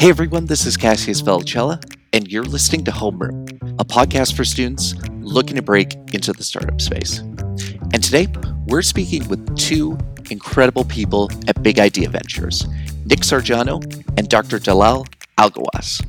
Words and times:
Hey 0.00 0.08
everyone, 0.08 0.46
this 0.46 0.64
is 0.64 0.78
Cassius 0.78 1.20
Vallicella, 1.20 1.78
and 2.14 2.26
you're 2.26 2.42
listening 2.42 2.86
to 2.86 2.90
Homeroom, 2.90 3.50
a 3.78 3.84
podcast 3.84 4.34
for 4.34 4.46
students 4.46 4.94
looking 5.20 5.56
to 5.56 5.62
break 5.62 5.92
into 6.14 6.32
the 6.32 6.42
startup 6.42 6.80
space. 6.80 7.18
And 7.18 8.02
today, 8.02 8.26
we're 8.66 8.80
speaking 8.80 9.28
with 9.28 9.58
two 9.58 9.98
incredible 10.30 10.84
people 10.86 11.30
at 11.48 11.62
Big 11.62 11.78
Idea 11.78 12.08
Ventures, 12.08 12.66
Nick 13.04 13.18
Sarjono 13.18 13.82
and 14.16 14.26
Dr. 14.26 14.58
Dalal 14.58 15.04
Algawas. 15.36 16.02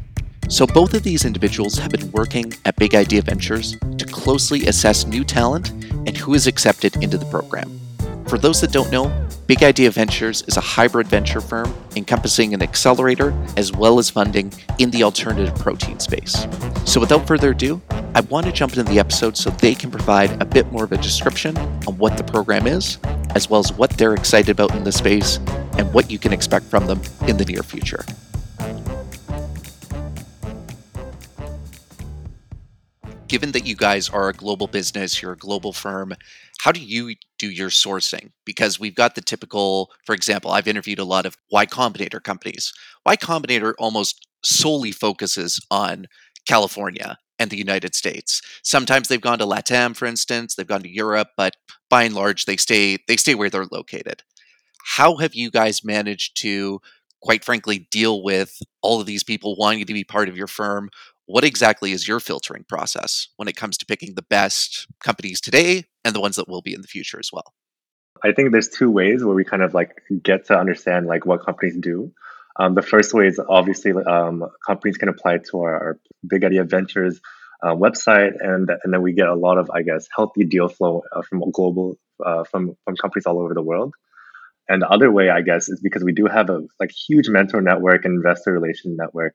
So, 0.47 0.65
both 0.65 0.93
of 0.93 1.03
these 1.03 1.25
individuals 1.25 1.77
have 1.77 1.91
been 1.91 2.09
working 2.11 2.53
at 2.63 2.77
Big 2.77 2.95
Idea 2.95 3.23
Ventures 3.23 3.75
to 3.97 4.05
closely 4.05 4.67
assess 4.67 5.05
new 5.05 5.25
talent 5.25 5.71
and 6.07 6.15
who 6.15 6.33
is 6.33 6.47
accepted 6.47 6.95
into 7.03 7.17
the 7.17 7.25
program. 7.25 7.80
For 8.31 8.37
those 8.37 8.61
that 8.61 8.71
don't 8.71 8.89
know, 8.89 9.11
Big 9.45 9.61
Idea 9.61 9.91
Ventures 9.91 10.41
is 10.43 10.55
a 10.55 10.61
hybrid 10.61 11.05
venture 11.05 11.41
firm 11.41 11.75
encompassing 11.97 12.53
an 12.53 12.63
accelerator 12.63 13.33
as 13.57 13.73
well 13.73 13.99
as 13.99 14.09
funding 14.09 14.53
in 14.79 14.89
the 14.89 15.03
alternative 15.03 15.53
protein 15.55 15.99
space. 15.99 16.47
So, 16.85 17.01
without 17.01 17.27
further 17.27 17.51
ado, 17.51 17.81
I 18.15 18.21
want 18.21 18.45
to 18.45 18.53
jump 18.53 18.71
into 18.71 18.89
the 18.89 18.99
episode 18.99 19.35
so 19.35 19.49
they 19.49 19.75
can 19.75 19.91
provide 19.91 20.41
a 20.41 20.45
bit 20.45 20.71
more 20.71 20.85
of 20.85 20.93
a 20.93 20.97
description 20.97 21.57
on 21.85 21.97
what 21.97 22.15
the 22.15 22.23
program 22.23 22.67
is, 22.67 22.99
as 23.35 23.49
well 23.49 23.59
as 23.59 23.73
what 23.73 23.89
they're 23.97 24.13
excited 24.13 24.49
about 24.49 24.73
in 24.75 24.85
the 24.85 24.93
space 24.93 25.39
and 25.77 25.93
what 25.93 26.09
you 26.09 26.17
can 26.17 26.31
expect 26.31 26.67
from 26.67 26.87
them 26.87 27.01
in 27.27 27.35
the 27.35 27.43
near 27.43 27.63
future. 27.63 28.05
Given 33.31 33.53
that 33.53 33.65
you 33.65 33.77
guys 33.77 34.09
are 34.09 34.27
a 34.27 34.33
global 34.33 34.67
business, 34.67 35.21
you're 35.21 35.31
a 35.31 35.37
global 35.37 35.71
firm, 35.71 36.13
how 36.59 36.73
do 36.73 36.81
you 36.81 37.15
do 37.39 37.49
your 37.49 37.69
sourcing? 37.69 38.31
Because 38.43 38.77
we've 38.77 38.93
got 38.93 39.15
the 39.15 39.21
typical, 39.21 39.89
for 40.05 40.13
example, 40.13 40.51
I've 40.51 40.67
interviewed 40.67 40.99
a 40.99 41.05
lot 41.05 41.25
of 41.25 41.37
Y 41.49 41.65
Combinator 41.65 42.21
companies. 42.21 42.73
Y 43.05 43.15
Combinator 43.15 43.73
almost 43.79 44.27
solely 44.43 44.91
focuses 44.91 45.65
on 45.71 46.07
California 46.45 47.17
and 47.39 47.49
the 47.49 47.57
United 47.57 47.95
States. 47.95 48.41
Sometimes 48.63 49.07
they've 49.07 49.21
gone 49.21 49.39
to 49.39 49.45
LATAM, 49.45 49.95
for 49.95 50.07
instance, 50.07 50.55
they've 50.55 50.67
gone 50.67 50.83
to 50.83 50.93
Europe, 50.93 51.29
but 51.37 51.53
by 51.89 52.03
and 52.03 52.13
large 52.13 52.43
they 52.43 52.57
stay 52.57 52.97
they 53.07 53.15
stay 53.15 53.33
where 53.33 53.49
they're 53.49 53.65
located. 53.71 54.23
How 54.97 55.15
have 55.15 55.35
you 55.35 55.49
guys 55.51 55.85
managed 55.85 56.35
to 56.41 56.81
quite 57.21 57.45
frankly 57.45 57.87
deal 57.91 58.23
with 58.23 58.57
all 58.81 58.99
of 58.99 59.05
these 59.05 59.23
people 59.23 59.55
wanting 59.55 59.85
to 59.85 59.93
be 59.93 60.03
part 60.03 60.27
of 60.27 60.35
your 60.35 60.47
firm 60.47 60.89
what 61.31 61.45
exactly 61.45 61.93
is 61.93 62.07
your 62.07 62.19
filtering 62.19 62.65
process 62.67 63.29
when 63.37 63.47
it 63.47 63.55
comes 63.55 63.77
to 63.77 63.85
picking 63.85 64.15
the 64.15 64.21
best 64.21 64.87
companies 65.01 65.39
today 65.39 65.85
and 66.03 66.13
the 66.13 66.19
ones 66.19 66.35
that 66.35 66.49
will 66.49 66.61
be 66.61 66.73
in 66.73 66.81
the 66.81 66.87
future 66.87 67.19
as 67.19 67.29
well? 67.31 67.53
I 68.23 68.33
think 68.33 68.51
there's 68.51 68.67
two 68.67 68.91
ways 68.91 69.23
where 69.23 69.33
we 69.33 69.45
kind 69.45 69.63
of 69.63 69.73
like 69.73 70.01
get 70.21 70.47
to 70.47 70.57
understand 70.57 71.07
like 71.07 71.25
what 71.25 71.45
companies 71.45 71.77
do. 71.79 72.11
Um, 72.59 72.75
the 72.75 72.81
first 72.81 73.13
way 73.13 73.27
is 73.27 73.39
obviously 73.39 73.93
um, 73.93 74.45
companies 74.67 74.97
can 74.97 75.07
apply 75.07 75.37
to 75.49 75.61
our, 75.61 75.73
our 75.73 75.99
Big 76.27 76.43
Idea 76.43 76.65
Ventures 76.65 77.21
uh, 77.63 77.73
website, 77.75 78.33
and 78.39 78.69
and 78.83 78.93
then 78.93 79.01
we 79.01 79.13
get 79.13 79.27
a 79.27 79.35
lot 79.35 79.57
of 79.57 79.71
I 79.71 79.83
guess 79.83 80.09
healthy 80.13 80.43
deal 80.43 80.67
flow 80.67 81.03
uh, 81.15 81.21
from 81.21 81.49
global 81.51 81.97
uh, 82.23 82.43
from 82.43 82.75
from 82.83 82.97
companies 82.97 83.25
all 83.25 83.39
over 83.39 83.53
the 83.53 83.61
world. 83.61 83.93
And 84.67 84.81
the 84.81 84.89
other 84.89 85.09
way, 85.09 85.29
I 85.29 85.41
guess, 85.41 85.69
is 85.69 85.79
because 85.81 86.03
we 86.03 86.11
do 86.11 86.25
have 86.25 86.49
a 86.49 86.61
like 86.79 86.91
huge 86.91 87.29
mentor 87.29 87.61
network 87.61 88.03
and 88.03 88.15
investor 88.15 88.51
relation 88.51 88.97
network 88.97 89.33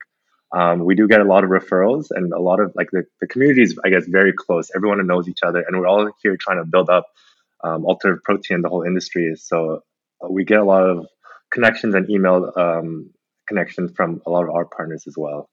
um, 0.55 0.85
we 0.85 0.95
do 0.95 1.07
get 1.07 1.19
a 1.19 1.25
lot 1.25 1.43
of 1.43 1.49
referrals 1.49 2.07
and 2.09 2.31
a 2.31 2.39
lot 2.39 2.59
of 2.59 2.71
like 2.75 2.89
the, 2.91 3.03
the 3.19 3.27
community 3.27 3.63
is, 3.63 3.77
I 3.83 3.89
guess, 3.89 4.05
very 4.07 4.33
close. 4.33 4.71
Everyone 4.75 5.05
knows 5.05 5.27
each 5.27 5.43
other, 5.43 5.63
and 5.67 5.77
we're 5.77 5.87
all 5.87 6.09
here 6.23 6.37
trying 6.39 6.57
to 6.57 6.65
build 6.65 6.89
up 6.89 7.05
um, 7.63 7.85
alternative 7.85 8.23
protein. 8.23 8.61
The 8.61 8.69
whole 8.69 8.83
industry 8.83 9.33
so 9.35 9.83
uh, 10.23 10.27
we 10.29 10.45
get 10.45 10.59
a 10.59 10.63
lot 10.63 10.83
of 10.83 11.07
connections 11.51 11.95
and 11.95 12.09
email 12.09 12.51
um, 12.55 13.11
connections 13.47 13.91
from 13.95 14.21
a 14.25 14.29
lot 14.29 14.43
of 14.43 14.51
our 14.51 14.65
partners 14.65 15.05
as 15.07 15.15
well. 15.17 15.49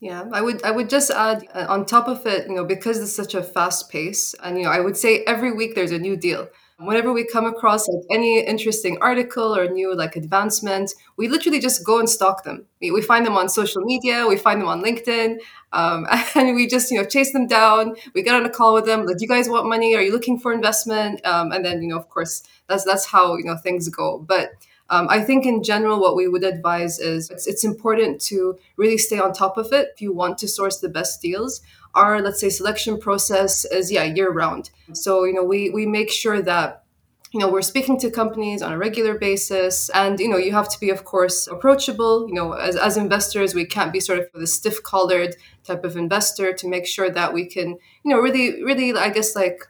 Yeah, 0.00 0.24
I 0.32 0.40
would 0.40 0.64
I 0.64 0.70
would 0.70 0.88
just 0.88 1.10
add 1.10 1.46
uh, 1.52 1.66
on 1.68 1.84
top 1.84 2.08
of 2.08 2.24
it, 2.26 2.48
you 2.48 2.54
know, 2.54 2.64
because 2.64 3.00
it's 3.00 3.14
such 3.14 3.34
a 3.34 3.42
fast 3.42 3.90
pace, 3.90 4.34
and 4.42 4.56
you 4.56 4.64
know, 4.64 4.70
I 4.70 4.80
would 4.80 4.96
say 4.96 5.24
every 5.26 5.52
week 5.52 5.74
there's 5.74 5.92
a 5.92 5.98
new 5.98 6.16
deal 6.16 6.48
whenever 6.78 7.12
we 7.12 7.26
come 7.26 7.44
across 7.44 7.88
like 7.88 8.04
any 8.10 8.40
interesting 8.40 8.96
article 9.00 9.54
or 9.56 9.68
new 9.68 9.94
like 9.94 10.14
advancement 10.14 10.94
we 11.16 11.28
literally 11.28 11.58
just 11.58 11.84
go 11.84 11.98
and 11.98 12.08
stalk 12.08 12.44
them. 12.44 12.66
We, 12.80 12.92
we 12.92 13.02
find 13.02 13.26
them 13.26 13.36
on 13.36 13.48
social 13.48 13.82
media 13.82 14.26
we 14.26 14.36
find 14.36 14.60
them 14.60 14.68
on 14.68 14.82
linkedin 14.82 15.38
um, 15.72 16.06
and 16.34 16.54
we 16.54 16.66
just 16.66 16.90
you 16.90 16.98
know 16.98 17.06
chase 17.06 17.32
them 17.32 17.46
down. 17.46 17.96
We 18.14 18.22
get 18.22 18.34
on 18.34 18.46
a 18.46 18.50
call 18.50 18.74
with 18.74 18.86
them 18.86 19.06
like 19.06 19.18
do 19.18 19.24
you 19.24 19.28
guys 19.28 19.48
want 19.48 19.68
money? 19.68 19.94
Are 19.94 20.02
you 20.02 20.12
looking 20.12 20.38
for 20.38 20.52
investment? 20.52 21.24
Um, 21.26 21.52
and 21.52 21.64
then 21.64 21.82
you 21.82 21.88
know 21.88 21.96
of 21.96 22.08
course 22.08 22.42
that's 22.68 22.84
that's 22.84 23.06
how 23.06 23.36
you 23.36 23.44
know 23.44 23.56
things 23.56 23.88
go. 23.88 24.18
But 24.18 24.52
um, 24.90 25.06
I 25.10 25.20
think 25.20 25.44
in 25.44 25.62
general, 25.62 26.00
what 26.00 26.16
we 26.16 26.28
would 26.28 26.44
advise 26.44 26.98
is 26.98 27.30
it's, 27.30 27.46
it's 27.46 27.64
important 27.64 28.20
to 28.22 28.58
really 28.76 28.98
stay 28.98 29.18
on 29.18 29.32
top 29.32 29.58
of 29.58 29.72
it 29.72 29.90
if 29.94 30.00
you 30.00 30.12
want 30.14 30.38
to 30.38 30.48
source 30.48 30.78
the 30.78 30.88
best 30.88 31.20
deals. 31.20 31.60
Our 31.94 32.20
let's 32.22 32.40
say 32.40 32.48
selection 32.48 32.98
process 32.98 33.64
is 33.64 33.90
yeah 33.90 34.04
year 34.04 34.30
round 34.30 34.70
so 34.92 35.24
you 35.24 35.32
know 35.32 35.44
we 35.44 35.70
we 35.70 35.86
make 35.86 36.10
sure 36.10 36.40
that 36.42 36.84
you 37.32 37.40
know 37.40 37.50
we're 37.50 37.62
speaking 37.62 37.98
to 38.00 38.10
companies 38.10 38.62
on 38.62 38.72
a 38.72 38.78
regular 38.78 39.18
basis 39.18 39.90
and 39.90 40.18
you 40.20 40.28
know 40.28 40.36
you 40.36 40.52
have 40.52 40.68
to 40.68 40.80
be 40.80 40.90
of 40.90 41.04
course 41.04 41.46
approachable. 41.46 42.28
You 42.28 42.34
know 42.34 42.52
as, 42.52 42.76
as 42.76 42.96
investors 42.96 43.54
we 43.54 43.64
can't 43.64 43.92
be 43.92 44.00
sort 44.00 44.18
of 44.18 44.26
the 44.34 44.46
stiff 44.46 44.82
collared 44.82 45.36
type 45.64 45.84
of 45.84 45.96
investor 45.96 46.52
to 46.52 46.68
make 46.68 46.86
sure 46.86 47.10
that 47.10 47.32
we 47.32 47.46
can 47.46 47.68
you 48.04 48.14
know 48.14 48.18
really 48.18 48.62
really 48.62 48.94
i 48.94 49.10
guess 49.10 49.34
like 49.36 49.66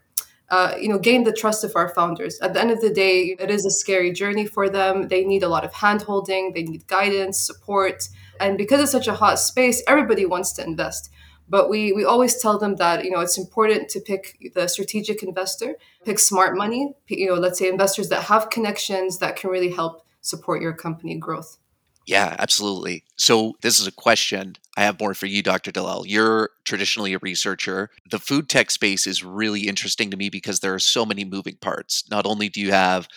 uh, 0.51 0.75
you 0.81 0.89
know 0.89 0.99
gain 0.99 1.25
the 1.25 1.33
trust 1.33 1.65
of 1.65 1.73
our 1.77 1.89
founders. 1.95 2.39
At 2.41 2.55
the 2.55 2.61
end 2.61 2.71
of 2.71 2.81
the 2.81 2.91
day 2.91 3.37
it 3.39 3.51
is 3.51 3.67
a 3.67 3.71
scary 3.71 4.13
journey 4.13 4.47
for 4.47 4.69
them. 4.69 5.09
They 5.09 5.25
need 5.25 5.43
a 5.43 5.49
lot 5.49 5.65
of 5.65 5.73
handholding 5.73 6.55
they 6.55 6.63
need 6.63 6.87
guidance 6.87 7.39
support. 7.39 8.09
And 8.41 8.57
because 8.57 8.81
it's 8.81 8.93
such 8.93 9.09
a 9.09 9.15
hot 9.15 9.39
space 9.39 9.83
everybody 9.87 10.25
wants 10.25 10.53
to 10.53 10.65
invest. 10.65 11.11
But 11.51 11.71
we 11.71 11.93
we 11.93 12.05
always 12.05 12.41
tell 12.41 12.59
them 12.59 12.77
that 12.77 13.05
you 13.05 13.11
know 13.11 13.21
it's 13.21 13.39
important 13.39 13.89
to 13.91 14.01
pick 14.01 14.53
the 14.55 14.69
strategic 14.69 15.23
investor 15.23 15.77
pick 16.05 16.19
smart 16.19 16.57
money 16.57 16.93
you 17.09 17.27
know 17.27 17.35
let's 17.35 17.59
say 17.59 17.69
investors 17.69 18.09
that 18.11 18.25
have 18.25 18.51
connections 18.51 19.19
that 19.19 19.37
can 19.37 19.51
really 19.51 19.71
help 19.71 20.05
support 20.21 20.61
your 20.61 20.75
company 20.75 21.17
growth 21.17 21.59
yeah 22.09 22.35
absolutely. 22.39 23.05
So 23.17 23.55
this 23.61 23.79
is 23.79 23.87
a 23.87 23.93
question 23.93 24.57
i 24.77 24.83
have 24.83 25.01
more 25.01 25.13
for 25.13 25.27
you 25.27 25.43
dr 25.43 25.71
dalal 25.73 26.07
you're 26.07 26.51
traditionally 26.65 27.13
a 27.13 27.19
researcher. 27.21 27.91
The 28.11 28.19
food 28.19 28.49
tech 28.49 28.71
space 28.71 29.07
is 29.07 29.23
really 29.23 29.69
interesting 29.69 30.11
to 30.11 30.17
me 30.17 30.31
because 30.31 30.61
there 30.61 30.75
are 30.75 30.79
so 30.79 31.05
many 31.05 31.25
moving 31.25 31.57
parts. 31.61 32.05
Not 32.11 32.27
only 32.27 32.49
do 32.49 32.61
you 32.61 32.73
have 32.73 33.09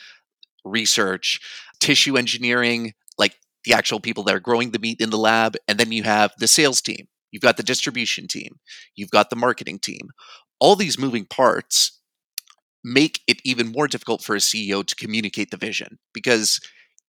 research 0.65 1.39
tissue 1.79 2.17
engineering 2.17 2.93
like 3.17 3.39
the 3.63 3.73
actual 3.73 3.99
people 3.99 4.23
that 4.23 4.35
are 4.35 4.39
growing 4.39 4.71
the 4.71 4.79
meat 4.79 4.99
in 4.99 5.09
the 5.09 5.17
lab 5.17 5.55
and 5.67 5.79
then 5.79 5.91
you 5.91 6.03
have 6.03 6.33
the 6.37 6.47
sales 6.47 6.81
team. 6.81 7.07
You've 7.31 7.43
got 7.43 7.57
the 7.57 7.63
distribution 7.63 8.27
team, 8.27 8.59
you've 8.95 9.11
got 9.11 9.29
the 9.29 9.37
marketing 9.37 9.79
team. 9.79 10.09
All 10.59 10.75
these 10.75 10.99
moving 10.99 11.25
parts 11.25 11.99
make 12.83 13.21
it 13.27 13.39
even 13.45 13.71
more 13.71 13.87
difficult 13.87 14.21
for 14.21 14.35
a 14.35 14.39
CEO 14.39 14.85
to 14.85 14.95
communicate 14.95 15.51
the 15.51 15.57
vision 15.57 15.99
because 16.13 16.59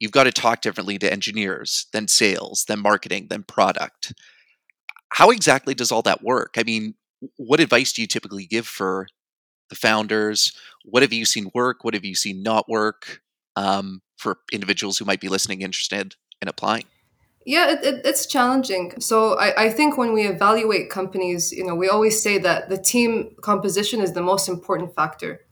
you've 0.03 0.11
got 0.11 0.25
to 0.25 0.33
talk 0.33 0.63
differently 0.63 0.99
to 0.99 1.11
engineers, 1.11 1.87
then 1.93 2.09
sales, 2.09 2.65
then 2.67 2.81
marketing, 2.81 3.29
then 3.31 3.45
product. 3.45 4.13
How 5.11 5.31
exactly 5.31 5.75
does 5.75 5.93
all 5.93 6.03
that 6.03 6.25
work? 6.25 6.55
I 6.59 6.65
mean, 6.65 6.95
what 7.37 7.61
advice 7.61 7.93
do 7.93 8.03
you 8.03 8.09
typically 8.09 8.45
give 8.45 8.67
for 8.67 9.07
the 9.71 9.77
founders? 9.77 10.55
What 10.85 11.03
have 11.03 11.13
you 11.13 11.25
seen 11.25 11.53
work? 11.55 11.85
What 11.85 11.95
have 11.95 12.05
you 12.05 12.17
seen 12.17 12.43
not 12.43 12.69
work 12.69 13.21
um, 13.55 14.03
for 14.19 14.39
individuals 14.51 14.99
who 14.99 15.05
might 15.05 15.21
be 15.21 15.29
listening 15.29 15.63
interested 15.63 16.17
in 16.41 16.49
applying? 16.49 16.87
Yeah, 17.47 17.71
it, 17.71 17.85
it, 17.85 18.01
it's 18.05 18.27
challenging. 18.27 19.01
So 19.01 19.39
I, 19.39 19.67
I 19.67 19.71
think 19.71 19.97
when 19.97 20.13
we 20.13 20.25
evaluate 20.27 20.91
companies, 20.91 21.53
you 21.53 21.65
know, 21.65 21.77
we 21.77 21.89
always 21.89 22.21
say 22.21 22.39
that 22.39 22.69
the 22.69 22.79
team 22.79 23.37
composition 23.41 24.01
is 24.01 24.15
the 24.15 24.21
most 24.21 24.49
important 24.49 24.97
factor. 24.97 25.43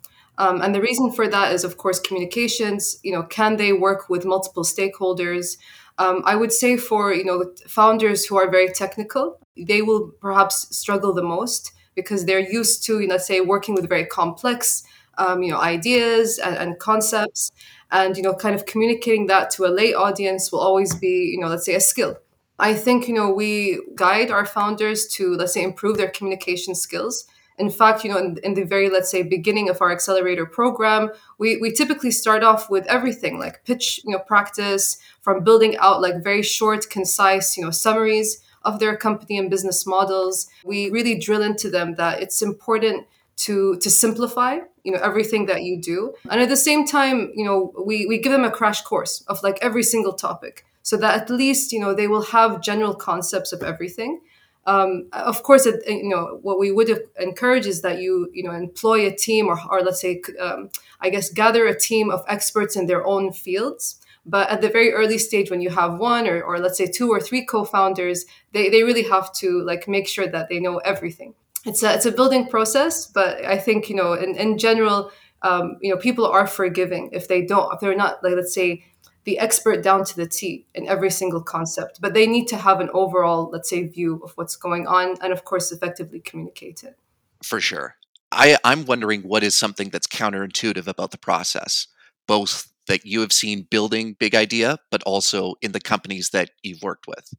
Um, 0.41 0.62
and 0.62 0.75
the 0.75 0.81
reason 0.81 1.12
for 1.12 1.28
that 1.28 1.53
is, 1.53 1.65
of 1.65 1.77
course, 1.77 2.01
communications. 2.01 2.99
You 3.03 3.12
know, 3.12 3.25
can 3.25 3.56
they 3.56 3.73
work 3.73 4.09
with 4.09 4.25
multiple 4.25 4.65
stakeholders? 4.65 5.59
Um, 5.99 6.23
I 6.25 6.34
would 6.34 6.53
say 6.53 6.77
for 6.78 7.12
you 7.12 7.25
know 7.25 7.53
founders 7.69 8.25
who 8.27 8.37
are 8.39 8.51
very 8.51 8.71
technical, 8.83 9.39
they 9.57 9.83
will 9.83 10.03
perhaps 10.27 10.57
struggle 10.75 11.13
the 11.13 11.28
most 11.37 11.72
because 11.95 12.25
they're 12.25 12.48
used 12.60 12.84
to, 12.84 13.01
you 13.01 13.07
know, 13.09 13.15
let's 13.15 13.27
say 13.27 13.41
working 13.41 13.75
with 13.75 13.89
very 13.89 14.07
complex, 14.07 14.83
um, 15.19 15.42
you 15.42 15.51
know, 15.51 15.60
ideas 15.60 16.39
and, 16.39 16.57
and 16.57 16.78
concepts 16.78 17.53
and 17.92 18.16
you 18.16 18.22
know 18.22 18.34
kind 18.34 18.54
of 18.54 18.66
communicating 18.66 19.27
that 19.27 19.51
to 19.51 19.65
a 19.65 19.69
lay 19.69 19.92
audience 19.92 20.51
will 20.53 20.60
always 20.60 20.95
be 20.95 21.31
you 21.33 21.39
know 21.39 21.48
let's 21.48 21.65
say 21.65 21.75
a 21.75 21.81
skill 21.81 22.16
i 22.59 22.72
think 22.75 23.09
you 23.09 23.15
know 23.15 23.31
we 23.31 23.81
guide 23.95 24.31
our 24.31 24.47
founders 24.47 25.07
to 25.07 25.34
let's 25.34 25.54
say 25.54 25.63
improve 25.63 25.97
their 25.97 26.10
communication 26.10 26.75
skills 26.75 27.27
in 27.60 27.71
fact 27.71 28.03
you 28.04 28.10
know 28.10 28.18
in, 28.18 28.39
in 28.42 28.54
the 28.54 28.65
very 28.65 28.89
let's 28.91 29.10
say 29.10 29.22
beginning 29.22 29.68
of 29.68 29.80
our 29.80 29.92
accelerator 29.92 30.47
program 30.47 31.10
we, 31.39 31.57
we 31.59 31.71
typically 31.71 32.10
start 32.10 32.42
off 32.42 32.71
with 32.71 32.86
everything 32.86 33.39
like 33.39 33.65
pitch 33.65 34.01
you 34.04 34.12
know 34.12 34.18
practice 34.18 34.98
from 35.21 35.45
building 35.45 35.77
out 35.78 36.01
like 36.01 36.24
very 36.24 36.42
short 36.42 36.89
concise 36.91 37.57
you 37.57 37.65
know 37.65 37.71
summaries 37.71 38.42
of 38.62 38.78
their 38.78 38.97
company 38.97 39.39
and 39.39 39.51
business 39.51 39.86
models. 39.86 40.48
We 40.65 40.91
really 40.91 41.18
drill 41.18 41.42
into 41.42 41.71
them 41.71 41.95
that 41.97 42.21
it's 42.21 42.42
important 42.42 43.07
to 43.39 43.77
to 43.77 43.89
simplify 43.89 44.59
you 44.84 44.92
know 44.92 45.01
everything 45.01 45.47
that 45.47 45.63
you 45.63 45.80
do. 45.80 46.15
And 46.28 46.41
at 46.41 46.48
the 46.48 46.56
same 46.56 46.86
time 46.86 47.33
you 47.34 47.45
know 47.45 47.72
we 47.86 48.06
we 48.06 48.18
give 48.18 48.33
them 48.33 48.45
a 48.45 48.51
crash 48.51 48.83
course 48.83 49.22
of 49.28 49.42
like 49.42 49.59
every 49.63 49.83
single 49.83 50.13
topic 50.13 50.65
so 50.83 50.97
that 50.97 51.22
at 51.22 51.30
least 51.30 51.72
you 51.72 51.80
know 51.80 51.95
they 51.95 52.09
will 52.09 52.22
have 52.22 52.60
general 52.60 52.95
concepts 52.95 53.53
of 53.53 53.63
everything 53.63 54.21
um, 54.66 55.09
of 55.12 55.42
course, 55.42 55.66
it, 55.66 55.83
you 55.86 56.09
know 56.09 56.39
what 56.42 56.59
we 56.59 56.71
would 56.71 56.91
encourage 57.18 57.66
is 57.66 57.83
that 57.83 57.98
you 57.98 58.28
you 58.33 58.42
know 58.42 58.53
employ 58.53 59.07
a 59.07 59.15
team 59.15 59.47
or, 59.47 59.59
or 59.71 59.80
let's 59.83 60.01
say 60.01 60.22
um, 60.39 60.71
I 61.01 61.10
guess 61.10 61.30
gather 61.30 61.66
a 61.66 61.78
team 61.78 62.10
of 62.10 62.24
experts 62.28 62.77
in 62.77 62.86
their 62.86 63.07
own 63.07 63.33
fields. 63.33 64.01
But 64.27 64.51
at 64.51 64.60
the 64.60 64.68
very 64.68 64.92
early 64.92 65.16
stage, 65.16 65.51
when 65.51 65.62
you 65.62 65.71
have 65.71 65.98
one 65.98 66.28
or, 66.28 66.42
or 66.42 66.59
let's 66.59 66.77
say 66.77 66.86
two 66.86 67.09
or 67.09 67.21
three 67.21 67.45
co-founders, 67.45 68.27
they, 68.53 68.68
they 68.68 68.83
really 68.83 69.04
have 69.04 69.33
to 69.36 69.62
like 69.62 69.89
make 69.89 70.07
sure 70.07 70.27
that 70.27 70.51
they 70.51 70.60
know 70.60 70.77
everything. 70.78 71.34
It's 71.65 71.83
a 71.83 71.95
it's 71.95 72.06
a 72.06 72.13
building 72.13 72.47
process, 72.47 73.06
but 73.06 73.45
I 73.45 73.59
think 73.59 73.89
you 73.89 73.97
know 73.97 74.13
in, 74.13 74.36
in 74.36 74.59
general, 74.59 75.10
um, 75.42 75.78
you 75.80 75.91
know 75.91 75.97
people 75.97 76.27
are 76.27 76.47
forgiving 76.47 77.10
if 77.13 77.28
they 77.28 77.45
don't 77.47 77.72
if 77.72 77.80
they're 77.80 77.97
not 77.97 78.22
like 78.22 78.34
let's 78.34 78.54
say 78.54 78.84
the 79.25 79.39
expert 79.39 79.83
down 79.83 80.05
to 80.05 80.17
the 80.17 80.27
T 80.27 80.67
in 80.75 80.89
every 80.89 81.11
single 81.11 81.43
concept, 81.43 82.01
but 82.01 82.15
they 82.15 82.27
need 82.27 82.47
to 82.49 82.57
have 82.57 82.81
an 82.81 82.91
overall, 82.93 83.51
let's 83.53 83.69
say, 83.69 83.87
view 83.87 84.21
of 84.25 84.33
what's 84.37 84.57
going 84.57 84.87
on 84.87 85.17
and, 85.21 85.33
of 85.33 85.45
course, 85.45 85.71
effectively 85.72 86.21
communicate 86.21 86.83
it. 86.83 86.97
For 87.43 87.61
sure. 87.61 87.97
I, 88.33 88.57
I'm 88.65 88.84
wondering 88.84 89.22
what 89.22 89.43
is 89.43 89.55
something 89.55 89.91
that's 89.91 90.07
counterintuitive 90.07 90.87
about 90.87 91.11
the 91.11 91.19
process, 91.19 91.89
both 92.27 92.72
that 92.87 93.05
you 93.05 93.21
have 93.21 93.33
seen 93.33 93.67
building 93.71 94.17
Big 94.19 94.34
Idea, 94.34 94.78
but 94.91 95.03
also 95.03 95.55
in 95.61 95.73
the 95.73 95.81
companies 95.81 96.31
that 96.31 96.51
you've 96.63 96.83
worked 96.83 97.07
with. 97.07 97.34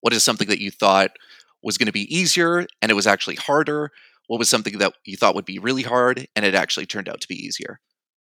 What 0.00 0.12
is 0.12 0.24
something 0.24 0.48
that 0.48 0.60
you 0.60 0.70
thought 0.70 1.10
was 1.62 1.78
going 1.78 1.86
to 1.86 1.92
be 1.92 2.14
easier 2.14 2.66
and 2.80 2.90
it 2.90 2.94
was 2.94 3.06
actually 3.06 3.36
harder? 3.36 3.90
What 4.26 4.38
was 4.38 4.48
something 4.48 4.78
that 4.78 4.94
you 5.04 5.16
thought 5.16 5.34
would 5.34 5.44
be 5.44 5.58
really 5.58 5.82
hard 5.82 6.26
and 6.34 6.44
it 6.44 6.54
actually 6.54 6.86
turned 6.86 7.08
out 7.08 7.20
to 7.20 7.28
be 7.28 7.34
easier? 7.34 7.80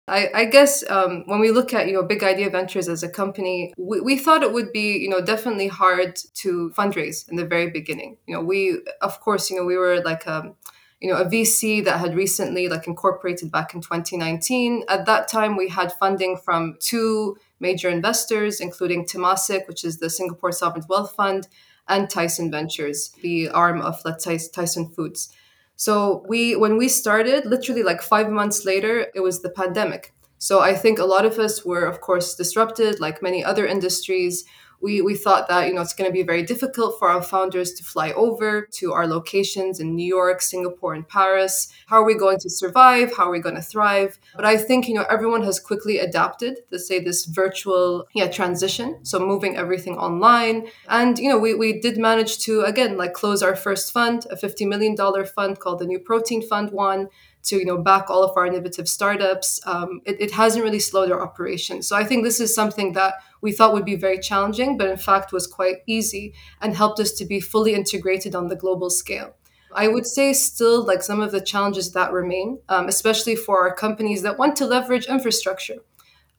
I, 0.09 0.31
I 0.35 0.45
guess 0.47 0.89
um, 0.91 1.25
when 1.27 1.39
we 1.41 1.51
look 1.51 1.75
at 1.75 1.87
you 1.87 1.93
know 1.93 2.03
Big 2.03 2.23
Idea 2.23 2.51
Ventures 2.51 2.89
as 2.89 3.03
a 3.03 3.09
company, 3.09 3.73
we, 3.77 4.01
we 4.01 4.17
thought 4.17 4.43
it 4.43 4.53
would 4.53 4.73
be 4.73 4.99
you 4.99 5.09
know 5.09 5.21
definitely 5.21 5.69
hard 5.69 6.17
to 6.35 6.71
fundraise 6.77 7.29
in 7.29 7.37
the 7.37 7.47
very 7.47 7.71
beginning. 7.71 8.17
You 8.27 8.35
know, 8.35 8.43
we 8.43 8.81
of 9.01 9.21
course 9.21 9.51
you 9.51 9.57
know 9.57 9.65
we 9.65 9.77
were 9.77 10.01
like 10.03 10.27
a 10.27 10.37
um, 10.37 10.55
you 11.01 11.13
know 11.13 11.19
a 11.19 11.25
VC 11.25 11.85
that 11.85 12.01
had 12.01 12.17
recently 12.17 12.69
like 12.69 12.87
incorporated 12.87 13.53
back 13.53 13.75
in 13.75 13.81
2019. 13.81 14.85
At 14.89 15.07
that 15.07 15.29
time, 15.29 15.57
we 15.57 15.69
had 15.69 15.93
funding 15.93 16.37
from 16.37 16.77
two 16.81 17.37
major 17.61 17.89
investors, 17.89 18.61
including 18.61 19.05
Temasek, 19.05 19.69
which 19.69 19.85
is 19.85 19.99
the 19.99 20.11
Singapore 20.11 20.53
Sovereign 20.53 20.85
Wealth 20.89 21.15
Fund, 21.15 21.49
and 21.87 22.09
Tyson 22.09 22.51
Ventures, 22.51 23.11
the 23.23 23.49
arm 23.49 23.81
of 23.81 24.01
let's 24.05 24.25
say 24.25 24.39
Tyson 24.53 24.89
Foods. 24.89 25.33
So 25.79 26.25
we 26.29 26.57
when 26.57 26.77
we 26.77 26.89
started, 26.89 27.47
literally 27.47 27.85
like 27.85 28.03
5 28.03 28.31
months 28.31 28.65
later, 28.67 29.07
it 29.15 29.21
was 29.21 29.43
the 29.43 29.51
pandemic. 29.51 30.13
So 30.39 30.61
I 30.61 30.75
think 30.75 30.99
a 30.99 31.05
lot 31.07 31.25
of 31.25 31.39
us 31.39 31.65
were 31.65 31.87
of 31.87 32.01
course 32.01 32.35
disrupted 32.35 33.01
like 33.01 33.23
many 33.23 33.45
other 33.45 33.65
industries 33.67 34.45
we, 34.81 35.03
we 35.03 35.17
thought 35.17 35.49
that 35.49 35.67
you 35.67 35.75
know 35.75 35.81
it's 35.81 35.95
going 35.95 36.09
to 36.09 36.13
be 36.13 36.23
very 36.23 36.43
difficult 36.43 36.99
for 36.99 37.09
our 37.09 37.23
founders 37.23 37.73
to 37.75 37.85
fly 37.85 38.13
over 38.13 38.69
to 38.73 38.93
our 38.93 39.07
locations 39.07 39.81
in 39.81 39.97
New 39.97 40.07
York, 40.07 40.41
Singapore, 40.41 40.95
and 40.95 41.09
Paris. 41.09 41.73
How 41.87 41.97
are 41.97 42.05
we 42.05 42.15
going 42.15 42.39
to 42.41 42.51
survive? 42.51 43.17
How 43.17 43.25
are 43.25 43.31
we 43.31 43.41
going 43.41 43.57
to 43.57 43.63
thrive? 43.63 44.19
But 44.37 44.45
I 44.45 44.57
think 44.57 44.89
you 44.89 44.95
know 44.95 45.07
everyone 45.11 45.43
has 45.43 45.59
quickly 45.59 45.99
adapted 45.99 46.59
to 46.71 46.79
say 46.79 47.01
this 47.01 47.25
virtual 47.25 48.07
yeah 48.15 48.29
transition. 48.29 49.05
So 49.05 49.19
moving 49.19 49.57
everything 49.57 49.97
online, 49.99 50.69
and 50.89 51.19
you 51.19 51.29
know 51.29 51.39
we, 51.39 51.55
we 51.55 51.81
did 51.81 51.99
manage 51.99 52.39
to 52.41 52.63
again 52.63 52.97
like 52.97 53.15
close 53.15 53.43
our 53.43 53.57
first 53.57 53.93
fund, 53.93 54.27
a 54.31 54.37
fifty 54.37 54.65
million 54.65 54.95
dollar 54.95 55.25
fund 55.25 55.59
called 55.59 55.81
the 55.81 55.87
New 55.87 55.99
Protein 55.99 56.43
Fund 56.43 56.71
One 56.71 57.09
to 57.45 57.57
you 57.57 57.65
know 57.65 57.79
back 57.79 58.11
all 58.11 58.23
of 58.23 58.37
our 58.37 58.47
innovative 58.47 58.89
startups. 58.89 59.61
Um, 59.67 60.01
it, 60.05 60.21
it 60.21 60.31
hasn't 60.33 60.63
really 60.63 60.79
slowed 60.79 61.11
our 61.11 61.21
operations 61.21 61.87
So 61.87 61.97
I 61.97 62.05
think 62.05 62.25
this 62.25 62.41
is 62.41 62.55
something 62.55 62.93
that 62.93 63.15
we 63.41 63.53
thought 63.53 63.73
would 63.73 63.85
be 63.85 63.97
very 63.97 64.19
challenging, 64.19 64.77
but 64.77 64.89
in 64.89 64.97
fact 64.97 65.33
was 65.33 65.47
quite 65.47 65.79
easy 65.87 66.35
and 66.61 66.77
helped 66.77 67.01
us 67.01 67.13
to 67.13 67.25
be 67.25 67.41
fully 67.41 67.75
integrated 67.75 68.35
on 68.35 68.49
the 68.49 68.57
global 68.57 68.91
scale. 68.91 69.35
I 69.73 69.89
would 69.89 70.07
say 70.07 70.33
still 70.33 70.83
like 70.85 71.03
some 71.03 71.21
of 71.21 71.31
the 71.31 71.41
challenges 71.41 71.93
that 71.93 72.13
remain, 72.13 72.61
um, 72.69 72.89
especially 72.89 73.37
for 73.37 73.61
our 73.61 73.75
companies 73.75 74.23
that 74.23 74.39
want 74.39 74.57
to 74.57 74.67
leverage 74.67 75.07
infrastructure 75.07 75.81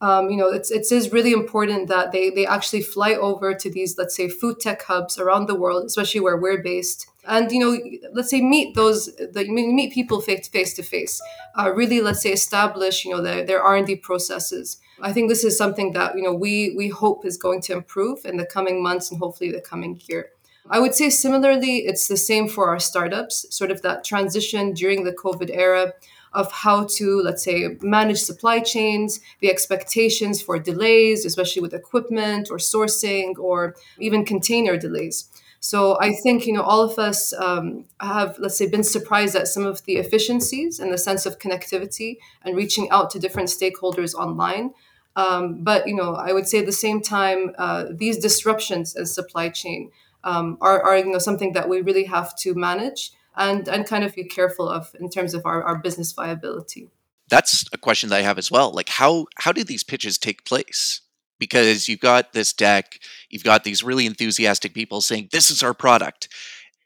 um, 0.02 0.30
you 0.30 0.36
know, 0.36 0.48
it's, 0.48 0.70
it 0.70 0.90
is 0.90 1.12
really 1.12 1.32
important 1.32 1.88
that 1.88 2.10
they, 2.10 2.30
they 2.30 2.46
actually 2.46 2.80
fly 2.80 3.12
over 3.12 3.52
to 3.54 3.70
these, 3.70 3.98
let's 3.98 4.16
say, 4.16 4.28
food 4.28 4.58
tech 4.58 4.82
hubs 4.82 5.18
around 5.18 5.46
the 5.46 5.54
world, 5.54 5.84
especially 5.84 6.20
where 6.20 6.38
we're 6.38 6.62
based. 6.62 7.06
And, 7.26 7.52
you 7.52 7.58
know, 7.58 7.78
let's 8.14 8.30
say 8.30 8.40
meet 8.40 8.74
those, 8.74 9.14
the, 9.16 9.46
meet 9.50 9.92
people 9.92 10.22
face, 10.22 10.48
face 10.48 10.72
to 10.74 10.82
face, 10.82 11.20
uh, 11.58 11.72
really, 11.74 12.00
let's 12.00 12.22
say, 12.22 12.32
establish, 12.32 13.04
you 13.04 13.10
know, 13.10 13.20
their, 13.20 13.44
their 13.44 13.62
R&D 13.62 13.96
processes. 13.96 14.80
I 15.02 15.12
think 15.12 15.28
this 15.28 15.44
is 15.44 15.56
something 15.56 15.92
that, 15.92 16.16
you 16.16 16.22
know, 16.22 16.34
we, 16.34 16.74
we 16.76 16.88
hope 16.88 17.24
is 17.24 17.36
going 17.36 17.60
to 17.62 17.72
improve 17.72 18.24
in 18.24 18.36
the 18.36 18.46
coming 18.46 18.82
months 18.82 19.10
and 19.10 19.18
hopefully 19.18 19.50
the 19.50 19.60
coming 19.60 20.00
year. 20.08 20.30
I 20.68 20.78
would 20.78 20.94
say 20.94 21.10
similarly, 21.10 21.78
it's 21.78 22.06
the 22.06 22.16
same 22.16 22.48
for 22.48 22.68
our 22.68 22.78
startups, 22.78 23.46
sort 23.54 23.70
of 23.70 23.82
that 23.82 24.04
transition 24.04 24.72
during 24.72 25.04
the 25.04 25.12
COVID 25.12 25.50
era 25.52 25.94
of 26.32 26.52
how 26.52 26.84
to, 26.84 27.20
let's 27.22 27.42
say, 27.42 27.76
manage 27.80 28.20
supply 28.20 28.60
chains, 28.60 29.20
the 29.40 29.50
expectations 29.50 30.40
for 30.40 30.58
delays, 30.58 31.24
especially 31.24 31.62
with 31.62 31.74
equipment 31.74 32.48
or 32.50 32.58
sourcing 32.58 33.36
or 33.38 33.74
even 33.98 34.24
container 34.24 34.76
delays. 34.76 35.28
So 35.60 35.98
I 36.00 36.12
think 36.12 36.46
you 36.46 36.54
know 36.54 36.62
all 36.62 36.80
of 36.80 36.98
us 36.98 37.34
um, 37.34 37.84
have, 38.00 38.38
let's 38.38 38.56
say, 38.56 38.66
been 38.66 38.84
surprised 38.84 39.36
at 39.36 39.46
some 39.46 39.66
of 39.66 39.84
the 39.84 39.96
efficiencies 39.96 40.80
and 40.80 40.90
the 40.92 40.98
sense 40.98 41.26
of 41.26 41.38
connectivity 41.38 42.16
and 42.42 42.56
reaching 42.56 42.88
out 42.90 43.10
to 43.10 43.18
different 43.18 43.50
stakeholders 43.50 44.14
online. 44.14 44.72
Um, 45.20 45.62
but 45.62 45.86
you 45.86 45.94
know, 45.94 46.14
I 46.14 46.32
would 46.32 46.48
say 46.48 46.58
at 46.58 46.66
the 46.66 46.72
same 46.72 47.00
time, 47.02 47.52
uh, 47.58 47.84
these 47.90 48.18
disruptions 48.18 48.96
in 48.96 49.06
supply 49.06 49.48
chain 49.50 49.90
um, 50.24 50.56
are, 50.60 50.82
are 50.82 50.98
you 50.98 51.12
know 51.12 51.18
something 51.18 51.52
that 51.52 51.68
we 51.68 51.80
really 51.80 52.04
have 52.04 52.34
to 52.36 52.54
manage 52.54 53.12
and 53.36 53.68
and 53.68 53.86
kind 53.86 54.04
of 54.04 54.14
be 54.14 54.24
careful 54.24 54.68
of 54.68 54.94
in 54.98 55.10
terms 55.10 55.34
of 55.34 55.44
our, 55.44 55.62
our 55.62 55.78
business 55.78 56.12
viability. 56.12 56.88
That's 57.28 57.64
a 57.72 57.78
question 57.78 58.10
that 58.10 58.16
i 58.16 58.22
have 58.22 58.38
as 58.38 58.50
well. 58.50 58.72
Like 58.72 58.88
how 58.88 59.26
how 59.36 59.52
do 59.52 59.64
these 59.64 59.84
pitches 59.84 60.18
take 60.18 60.44
place? 60.44 61.02
Because 61.38 61.88
you've 61.88 62.00
got 62.00 62.32
this 62.32 62.52
deck 62.52 63.00
you've 63.30 63.44
got 63.44 63.64
these 63.64 63.82
really 63.82 64.06
enthusiastic 64.06 64.74
people 64.74 65.00
saying 65.00 65.28
this 65.32 65.50
is 65.50 65.62
our 65.62 65.74
product 65.74 66.28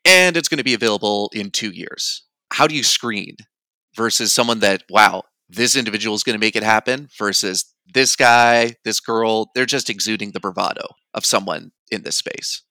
and 0.04 0.36
it's 0.36 0.48
going 0.48 0.58
to 0.58 0.64
be 0.64 0.74
available 0.74 1.30
in 1.34 1.50
two 1.50 1.70
years. 1.70 2.22
How 2.52 2.66
do 2.66 2.74
you 2.74 2.84
screen 2.84 3.36
versus 3.96 4.32
someone 4.32 4.60
that 4.60 4.82
wow 4.88 5.24
this 5.48 5.76
individual 5.76 6.14
is 6.16 6.22
going 6.22 6.34
to 6.34 6.46
make 6.46 6.56
it 6.56 6.62
happen 6.62 7.08
versus 7.18 7.73
this 7.92 8.16
guy 8.16 8.74
this 8.84 9.00
girl 9.00 9.50
they're 9.54 9.66
just 9.66 9.90
exuding 9.90 10.32
the 10.32 10.40
bravado 10.40 10.86
of 11.12 11.24
someone 11.24 11.72
in 11.90 12.02
this 12.02 12.16
space 12.16 12.62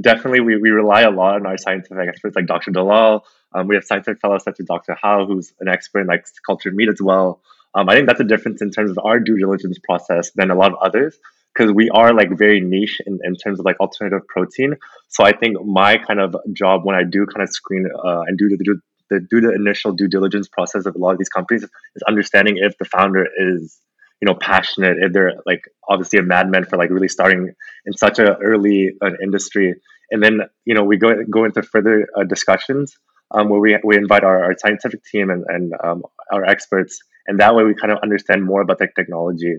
definitely 0.00 0.40
we, 0.40 0.56
we 0.56 0.70
rely 0.70 1.02
a 1.02 1.10
lot 1.10 1.36
on 1.36 1.46
our 1.46 1.56
scientific 1.56 2.08
experts 2.08 2.36
like 2.36 2.46
Dr. 2.46 2.70
Dalal. 2.70 3.24
Um, 3.54 3.68
we 3.68 3.74
have 3.74 3.84
scientific 3.84 4.20
fellows 4.20 4.44
such 4.44 4.58
as 4.60 4.66
Dr. 4.66 4.96
Howe, 5.00 5.26
who's 5.26 5.52
an 5.60 5.68
expert 5.68 6.00
in 6.00 6.06
like 6.06 6.24
cultured 6.46 6.74
meat 6.74 6.88
as 6.88 7.02
well. 7.02 7.42
Um, 7.74 7.88
I 7.88 7.94
think 7.94 8.06
that's 8.06 8.20
a 8.20 8.24
difference 8.24 8.62
in 8.62 8.70
terms 8.70 8.90
of 8.90 8.98
our 9.04 9.18
due 9.20 9.38
diligence 9.38 9.78
process 9.78 10.30
than 10.34 10.50
a 10.50 10.54
lot 10.54 10.72
of 10.72 10.78
others 10.82 11.18
because 11.54 11.72
we 11.72 11.90
are 11.90 12.14
like 12.14 12.30
very 12.36 12.60
niche 12.60 13.00
in, 13.06 13.18
in 13.24 13.34
terms 13.34 13.58
of 13.58 13.66
like 13.66 13.78
alternative 13.80 14.26
protein. 14.28 14.74
So 15.08 15.24
I 15.24 15.32
think 15.36 15.56
my 15.64 15.98
kind 15.98 16.20
of 16.20 16.34
job 16.52 16.84
when 16.84 16.96
I 16.96 17.02
do 17.04 17.26
kind 17.26 17.42
of 17.42 17.50
screen 17.50 17.86
uh, 17.94 18.22
and 18.26 18.38
do 18.38 18.48
the, 18.48 18.80
the 19.10 19.20
do 19.20 19.40
the 19.40 19.52
initial 19.52 19.92
due 19.92 20.08
diligence 20.08 20.48
process 20.48 20.86
of 20.86 20.94
a 20.94 20.98
lot 20.98 21.12
of 21.12 21.18
these 21.18 21.28
companies 21.28 21.62
is 21.62 22.02
understanding 22.08 22.56
if 22.58 22.76
the 22.78 22.86
founder 22.86 23.26
is 23.38 23.78
you 24.22 24.26
know 24.26 24.34
passionate. 24.34 24.96
If 25.00 25.12
they're 25.12 25.34
like 25.44 25.64
obviously 25.88 26.20
a 26.20 26.22
madman 26.22 26.64
for 26.64 26.76
like 26.78 26.90
really 26.90 27.08
starting 27.08 27.52
in 27.84 27.92
such 27.92 28.18
a 28.18 28.36
early 28.36 28.92
uh, 29.02 29.10
industry. 29.22 29.74
And 30.10 30.22
then 30.22 30.40
you 30.64 30.74
know 30.74 30.84
we 30.84 30.96
go 30.96 31.12
go 31.28 31.44
into 31.44 31.62
further 31.62 32.06
uh, 32.16 32.24
discussions 32.24 32.96
um, 33.32 33.48
where 33.48 33.60
we, 33.60 33.78
we 33.84 33.96
invite 33.96 34.24
our, 34.24 34.44
our 34.44 34.54
scientific 34.58 35.04
team 35.04 35.30
and, 35.30 35.44
and 35.48 35.72
um, 35.82 36.02
our 36.32 36.44
experts. 36.44 36.98
And 37.26 37.40
that 37.40 37.54
way 37.54 37.64
we 37.64 37.74
kind 37.74 37.92
of 37.92 37.98
understand 38.02 38.44
more 38.44 38.60
about 38.62 38.78
the 38.78 38.88
technology. 38.94 39.56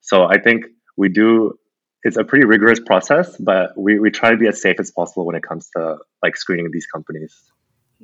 So 0.00 0.24
i 0.24 0.38
think 0.38 0.64
we 0.96 1.08
do 1.08 1.54
it's 2.04 2.16
a 2.16 2.24
pretty 2.24 2.44
rigorous 2.44 2.80
process 2.80 3.36
but 3.38 3.70
we, 3.76 3.98
we 3.98 4.10
try 4.10 4.30
to 4.30 4.36
be 4.36 4.48
as 4.48 4.60
safe 4.60 4.76
as 4.80 4.90
possible 4.90 5.24
when 5.24 5.36
it 5.36 5.42
comes 5.42 5.70
to 5.76 5.96
like 6.22 6.36
screening 6.36 6.68
these 6.72 6.86
companies 6.86 7.51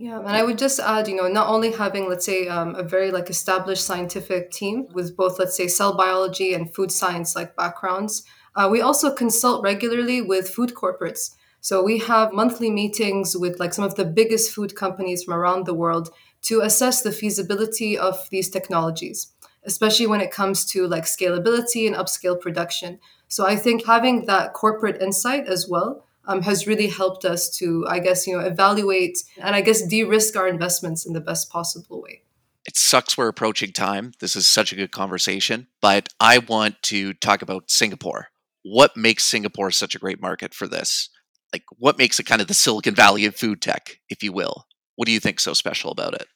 yeah, 0.01 0.21
and 0.21 0.29
I 0.29 0.45
would 0.45 0.59
just 0.59 0.79
add, 0.79 1.09
you 1.09 1.17
know, 1.17 1.27
not 1.27 1.49
only 1.49 1.73
having, 1.73 2.09
let's 2.09 2.25
say, 2.25 2.47
um, 2.47 2.77
a 2.77 2.85
very 2.85 3.11
like 3.11 3.29
established 3.29 3.85
scientific 3.85 4.53
team 4.53 4.87
with 4.93 5.17
both, 5.17 5.41
let's 5.41 5.57
say, 5.57 5.67
cell 5.67 5.97
biology 5.97 6.55
and 6.55 6.73
food 6.73 6.93
science 6.93 7.35
like 7.35 7.57
backgrounds, 7.57 8.23
uh, 8.55 8.69
we 8.71 8.81
also 8.81 9.13
consult 9.13 9.61
regularly 9.65 10.23
with 10.23 10.49
food 10.49 10.73
corporates. 10.73 11.35
So 11.61 11.83
we 11.83 11.99
have 11.99 12.33
monthly 12.33 12.71
meetings 12.71 13.37
with 13.37 13.59
like 13.59 13.75
some 13.75 13.85
of 13.85 13.97
the 13.97 14.05
biggest 14.05 14.53
food 14.53 14.77
companies 14.77 15.25
from 15.25 15.35
around 15.35 15.67
the 15.67 15.75
world 15.75 16.11
to 16.43 16.61
assess 16.61 17.03
the 17.03 17.11
feasibility 17.11 17.99
of 17.99 18.31
these 18.31 18.51
technologies, 18.51 19.33
especially 19.65 20.07
when 20.07 20.21
it 20.21 20.31
comes 20.31 20.65
to 20.67 20.87
like 20.87 21.07
scalability 21.07 21.89
and 21.89 21.97
upscale 21.97 22.41
production. 22.41 23.01
So 23.27 23.49
I 23.49 23.57
think 23.57 23.85
having 23.85 24.27
that 24.27 24.53
corporate 24.53 25.03
insight 25.03 25.49
as 25.49 25.69
well 25.69 26.05
um, 26.29 26.43
has 26.43 26.67
really 26.67 26.87
helped 26.87 27.25
us 27.25 27.51
to, 27.59 27.85
I 27.89 27.99
guess, 27.99 28.27
you 28.27 28.37
know, 28.37 28.45
evaluate 28.45 29.19
and 29.39 29.57
I 29.57 29.63
guess 29.63 29.83
de-risk 29.83 30.37
our 30.37 30.47
investments 30.47 31.05
in 31.05 31.15
the 31.15 31.21
best 31.21 31.51
possible 31.51 32.01
way. 32.01 32.23
It 32.67 32.77
sucks 32.77 33.17
we're 33.17 33.29
approaching 33.29 33.73
time. 33.73 34.13
This 34.21 34.37
is 34.37 34.47
such 34.47 34.73
a 34.73 34.77
good 34.77 34.93
conversation, 34.93 35.69
but 35.81 36.11
I 36.21 36.39
want 36.39 36.83
to 36.83 37.15
talk 37.15 37.41
about 37.41 37.71
Singapore. 37.71 38.29
what 38.63 38.97
makes 38.97 39.25
Singapore 39.25 39.71
such 39.71 39.95
a 39.95 39.99
great 39.99 40.21
market 40.21 40.55
for 40.55 40.69
this? 40.69 41.09
Like, 41.53 41.65
what 41.79 41.99
makes 41.99 42.21
it 42.21 42.25
kind 42.25 42.41
of 42.43 42.49
the 42.49 42.55
Silicon 42.55 42.95
Valley 42.95 43.25
of 43.25 43.35
food 43.35 43.63
tech, 43.63 43.99
if 44.11 44.23
you 44.23 44.33
will? 44.33 44.67
What 44.97 45.07
do 45.07 45.13
you 45.13 45.21
think 45.21 45.41
so 45.41 45.55
special 45.55 45.91
about 45.91 46.15
it? 46.15 46.27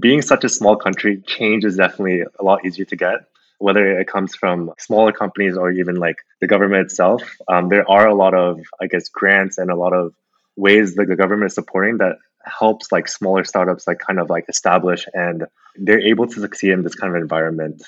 Being 0.00 0.22
such 0.22 0.44
a 0.44 0.48
small 0.48 0.76
country, 0.76 1.22
change 1.26 1.64
is 1.64 1.76
definitely 1.76 2.22
a 2.22 2.42
lot 2.42 2.64
easier 2.64 2.84
to 2.86 2.96
get. 2.96 3.20
Whether 3.60 4.00
it 4.00 4.08
comes 4.08 4.34
from 4.34 4.72
smaller 4.78 5.12
companies 5.12 5.56
or 5.56 5.70
even 5.70 5.96
like 5.96 6.16
the 6.40 6.46
government 6.46 6.86
itself, 6.86 7.22
um, 7.46 7.68
there 7.68 7.88
are 7.88 8.08
a 8.08 8.14
lot 8.14 8.34
of, 8.34 8.60
I 8.80 8.86
guess, 8.86 9.08
grants 9.08 9.58
and 9.58 9.70
a 9.70 9.76
lot 9.76 9.92
of 9.92 10.14
ways 10.56 10.94
that 10.96 11.08
the 11.08 11.16
government 11.16 11.50
is 11.50 11.54
supporting 11.54 11.98
that 11.98 12.16
helps 12.44 12.90
like 12.90 13.06
smaller 13.06 13.44
startups 13.44 13.86
like 13.86 13.98
kind 13.98 14.18
of 14.18 14.30
like 14.30 14.46
establish 14.48 15.06
and 15.12 15.46
they're 15.76 16.00
able 16.00 16.26
to 16.26 16.40
succeed 16.40 16.70
in 16.70 16.82
this 16.82 16.94
kind 16.94 17.14
of 17.14 17.20
environment 17.20 17.82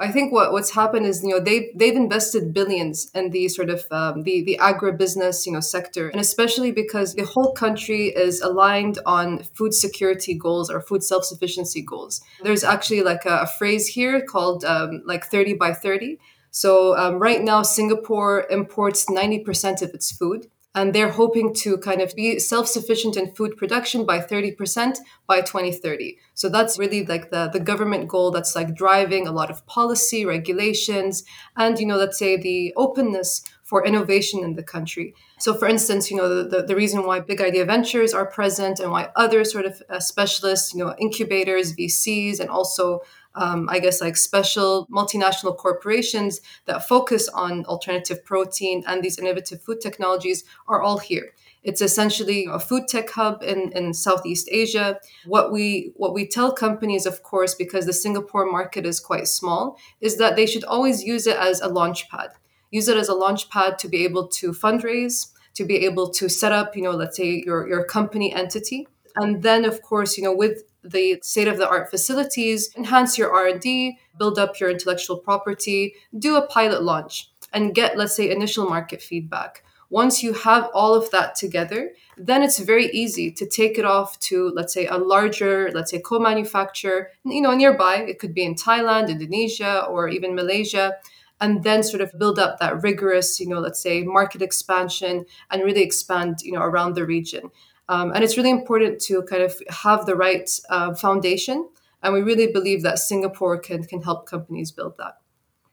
I 0.00 0.10
think 0.10 0.32
what, 0.32 0.50
what's 0.52 0.70
happened 0.70 1.04
is 1.06 1.22
you 1.22 1.28
know 1.30 1.40
they've 1.40 1.68
they've 1.74 1.94
invested 1.94 2.54
billions 2.54 3.10
in 3.14 3.30
the 3.30 3.48
sort 3.48 3.68
of 3.68 3.84
um, 3.90 4.22
the 4.22 4.42
the 4.42 4.58
agribusiness 4.60 5.46
you 5.46 5.52
know 5.52 5.60
sector, 5.60 6.08
and 6.08 6.20
especially 6.20 6.72
because 6.72 7.14
the 7.14 7.24
whole 7.24 7.52
country 7.52 8.06
is 8.08 8.40
aligned 8.40 8.98
on 9.04 9.42
food 9.42 9.74
security 9.74 10.34
goals 10.34 10.70
or 10.70 10.80
food 10.80 11.04
self 11.04 11.24
sufficiency 11.24 11.82
goals. 11.82 12.22
There's 12.42 12.64
actually 12.64 13.02
like 13.02 13.26
a, 13.26 13.42
a 13.42 13.46
phrase 13.46 13.88
here 13.88 14.22
called 14.22 14.64
um, 14.64 15.02
like 15.04 15.26
thirty 15.26 15.52
by 15.54 15.74
thirty. 15.74 16.18
So 16.50 16.96
um, 16.96 17.18
right 17.18 17.42
now, 17.42 17.62
Singapore 17.62 18.46
imports 18.50 19.10
ninety 19.10 19.38
percent 19.38 19.82
of 19.82 19.90
its 19.90 20.10
food 20.10 20.46
and 20.74 20.94
they're 20.94 21.10
hoping 21.10 21.52
to 21.52 21.76
kind 21.78 22.00
of 22.00 22.14
be 22.14 22.38
self-sufficient 22.38 23.16
in 23.16 23.34
food 23.34 23.56
production 23.56 24.06
by 24.06 24.18
30% 24.18 24.98
by 25.26 25.40
2030 25.40 26.18
so 26.34 26.48
that's 26.48 26.78
really 26.78 27.04
like 27.04 27.30
the, 27.30 27.48
the 27.52 27.60
government 27.60 28.08
goal 28.08 28.30
that's 28.30 28.54
like 28.54 28.74
driving 28.74 29.26
a 29.26 29.32
lot 29.32 29.50
of 29.50 29.66
policy 29.66 30.24
regulations 30.24 31.24
and 31.56 31.78
you 31.78 31.86
know 31.86 31.96
let's 31.96 32.18
say 32.18 32.36
the 32.36 32.72
openness 32.76 33.42
for 33.70 33.86
innovation 33.90 34.42
in 34.46 34.54
the 34.54 34.62
country 34.74 35.14
so 35.38 35.54
for 35.54 35.68
instance 35.74 36.10
you 36.10 36.16
know 36.16 36.28
the, 36.28 36.42
the, 36.52 36.62
the 36.70 36.76
reason 36.82 37.06
why 37.06 37.20
big 37.20 37.40
idea 37.40 37.64
ventures 37.64 38.12
are 38.12 38.26
present 38.26 38.80
and 38.80 38.90
why 38.90 39.08
other 39.24 39.44
sort 39.44 39.64
of 39.64 39.82
uh, 39.88 40.00
specialists 40.00 40.74
you 40.74 40.80
know 40.82 40.94
incubators 40.98 41.74
vcs 41.76 42.40
and 42.40 42.50
also 42.50 43.00
um, 43.34 43.68
I 43.70 43.78
guess, 43.78 44.00
like 44.00 44.16
special 44.16 44.88
multinational 44.88 45.56
corporations 45.56 46.40
that 46.66 46.88
focus 46.88 47.28
on 47.28 47.64
alternative 47.66 48.24
protein 48.24 48.82
and 48.86 49.02
these 49.02 49.18
innovative 49.18 49.62
food 49.62 49.80
technologies 49.80 50.44
are 50.66 50.82
all 50.82 50.98
here. 50.98 51.32
It's 51.62 51.82
essentially 51.82 52.46
a 52.50 52.58
food 52.58 52.88
tech 52.88 53.10
hub 53.10 53.42
in, 53.42 53.70
in 53.72 53.92
Southeast 53.92 54.48
Asia. 54.50 54.98
What 55.26 55.52
we 55.52 55.92
what 55.96 56.14
we 56.14 56.26
tell 56.26 56.52
companies, 56.52 57.04
of 57.06 57.22
course, 57.22 57.54
because 57.54 57.86
the 57.86 57.92
Singapore 57.92 58.50
market 58.50 58.86
is 58.86 58.98
quite 58.98 59.28
small, 59.28 59.78
is 60.00 60.16
that 60.16 60.36
they 60.36 60.46
should 60.46 60.64
always 60.64 61.04
use 61.04 61.26
it 61.26 61.36
as 61.36 61.60
a 61.60 61.68
launch 61.68 62.08
pad. 62.08 62.30
Use 62.70 62.88
it 62.88 62.96
as 62.96 63.08
a 63.08 63.14
launch 63.14 63.50
pad 63.50 63.78
to 63.80 63.88
be 63.88 64.04
able 64.04 64.28
to 64.28 64.52
fundraise, 64.52 65.32
to 65.54 65.64
be 65.64 65.84
able 65.84 66.10
to 66.10 66.28
set 66.28 66.52
up, 66.52 66.76
you 66.76 66.82
know, 66.82 66.92
let's 66.92 67.16
say 67.16 67.42
your, 67.44 67.68
your 67.68 67.84
company 67.84 68.32
entity. 68.32 68.86
And 69.16 69.42
then, 69.42 69.64
of 69.64 69.82
course, 69.82 70.16
you 70.16 70.24
know, 70.24 70.34
with 70.34 70.62
the 70.82 71.18
state 71.22 71.48
of 71.48 71.58
the 71.58 71.68
art 71.68 71.90
facilities, 71.90 72.70
enhance 72.76 73.18
your 73.18 73.32
R&D, 73.32 73.98
build 74.18 74.38
up 74.38 74.58
your 74.60 74.70
intellectual 74.70 75.18
property, 75.18 75.94
do 76.16 76.36
a 76.36 76.46
pilot 76.46 76.82
launch 76.82 77.30
and 77.52 77.74
get 77.74 77.98
let's 77.98 78.14
say 78.14 78.30
initial 78.30 78.68
market 78.68 79.02
feedback. 79.02 79.64
Once 79.90 80.22
you 80.22 80.32
have 80.32 80.70
all 80.72 80.94
of 80.94 81.10
that 81.10 81.34
together, 81.34 81.90
then 82.16 82.44
it's 82.44 82.60
very 82.60 82.86
easy 82.90 83.28
to 83.32 83.44
take 83.44 83.76
it 83.76 83.84
off 83.84 84.16
to 84.20 84.50
let's 84.54 84.72
say 84.72 84.86
a 84.86 84.96
larger, 84.96 85.70
let's 85.74 85.90
say 85.90 85.98
co-manufacturer, 85.98 87.08
you 87.24 87.42
know, 87.42 87.52
nearby. 87.54 87.96
It 87.96 88.20
could 88.20 88.32
be 88.32 88.44
in 88.44 88.54
Thailand, 88.54 89.08
Indonesia, 89.08 89.84
or 89.86 90.08
even 90.08 90.36
Malaysia 90.36 90.92
and 91.40 91.64
then 91.64 91.82
sort 91.82 92.02
of 92.02 92.12
build 92.18 92.38
up 92.38 92.58
that 92.58 92.82
rigorous, 92.82 93.40
you 93.40 93.46
know, 93.46 93.60
let's 93.60 93.80
say 93.82 94.02
market 94.02 94.42
expansion 94.42 95.24
and 95.50 95.62
really 95.62 95.82
expand, 95.82 96.38
you 96.42 96.52
know, 96.52 96.62
around 96.62 96.94
the 96.94 97.06
region. 97.06 97.50
Um, 97.88 98.12
and 98.12 98.22
it's 98.22 98.36
really 98.36 98.50
important 98.50 99.00
to 99.02 99.22
kind 99.22 99.42
of 99.42 99.54
have 99.68 100.06
the 100.06 100.14
right 100.14 100.48
uh, 100.68 100.94
foundation. 100.94 101.68
And 102.02 102.14
we 102.14 102.20
really 102.20 102.46
believe 102.46 102.82
that 102.82 102.98
Singapore 102.98 103.58
can, 103.58 103.84
can 103.84 104.02
help 104.02 104.26
companies 104.26 104.70
build 104.70 104.96
that. 104.98 105.14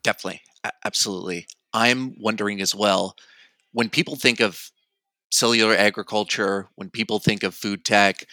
Definitely. 0.03 0.41
A- 0.63 0.71
absolutely. 0.83 1.47
I'm 1.73 2.15
wondering 2.19 2.59
as 2.61 2.73
well 2.73 3.15
when 3.71 3.89
people 3.89 4.15
think 4.15 4.39
of 4.39 4.71
cellular 5.29 5.75
agriculture, 5.75 6.69
when 6.75 6.89
people 6.89 7.19
think 7.19 7.43
of 7.43 7.53
food 7.53 7.85
tech, 7.85 8.25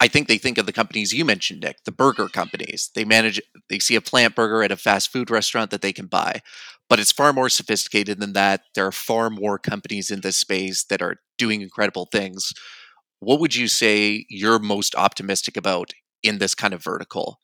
I 0.00 0.08
think 0.08 0.28
they 0.28 0.38
think 0.38 0.58
of 0.58 0.66
the 0.66 0.72
companies 0.72 1.12
you 1.12 1.24
mentioned, 1.24 1.62
Nick, 1.62 1.84
the 1.84 1.92
burger 1.92 2.28
companies. 2.28 2.90
They 2.94 3.04
manage, 3.04 3.40
they 3.68 3.80
see 3.80 3.96
a 3.96 4.00
plant 4.00 4.36
burger 4.36 4.62
at 4.62 4.70
a 4.70 4.76
fast 4.76 5.10
food 5.10 5.30
restaurant 5.30 5.70
that 5.72 5.82
they 5.82 5.92
can 5.92 6.06
buy. 6.06 6.40
But 6.88 7.00
it's 7.00 7.12
far 7.12 7.32
more 7.32 7.48
sophisticated 7.48 8.20
than 8.20 8.32
that. 8.34 8.62
There 8.74 8.86
are 8.86 8.92
far 8.92 9.28
more 9.28 9.58
companies 9.58 10.10
in 10.10 10.20
this 10.20 10.36
space 10.36 10.84
that 10.84 11.02
are 11.02 11.16
doing 11.36 11.62
incredible 11.62 12.06
things 12.06 12.52
what 13.20 13.40
would 13.40 13.54
you 13.54 13.68
say 13.68 14.26
you're 14.28 14.58
most 14.58 14.94
optimistic 14.94 15.56
about 15.56 15.92
in 16.22 16.38
this 16.38 16.54
kind 16.54 16.74
of 16.74 16.82
vertical? 16.82 17.40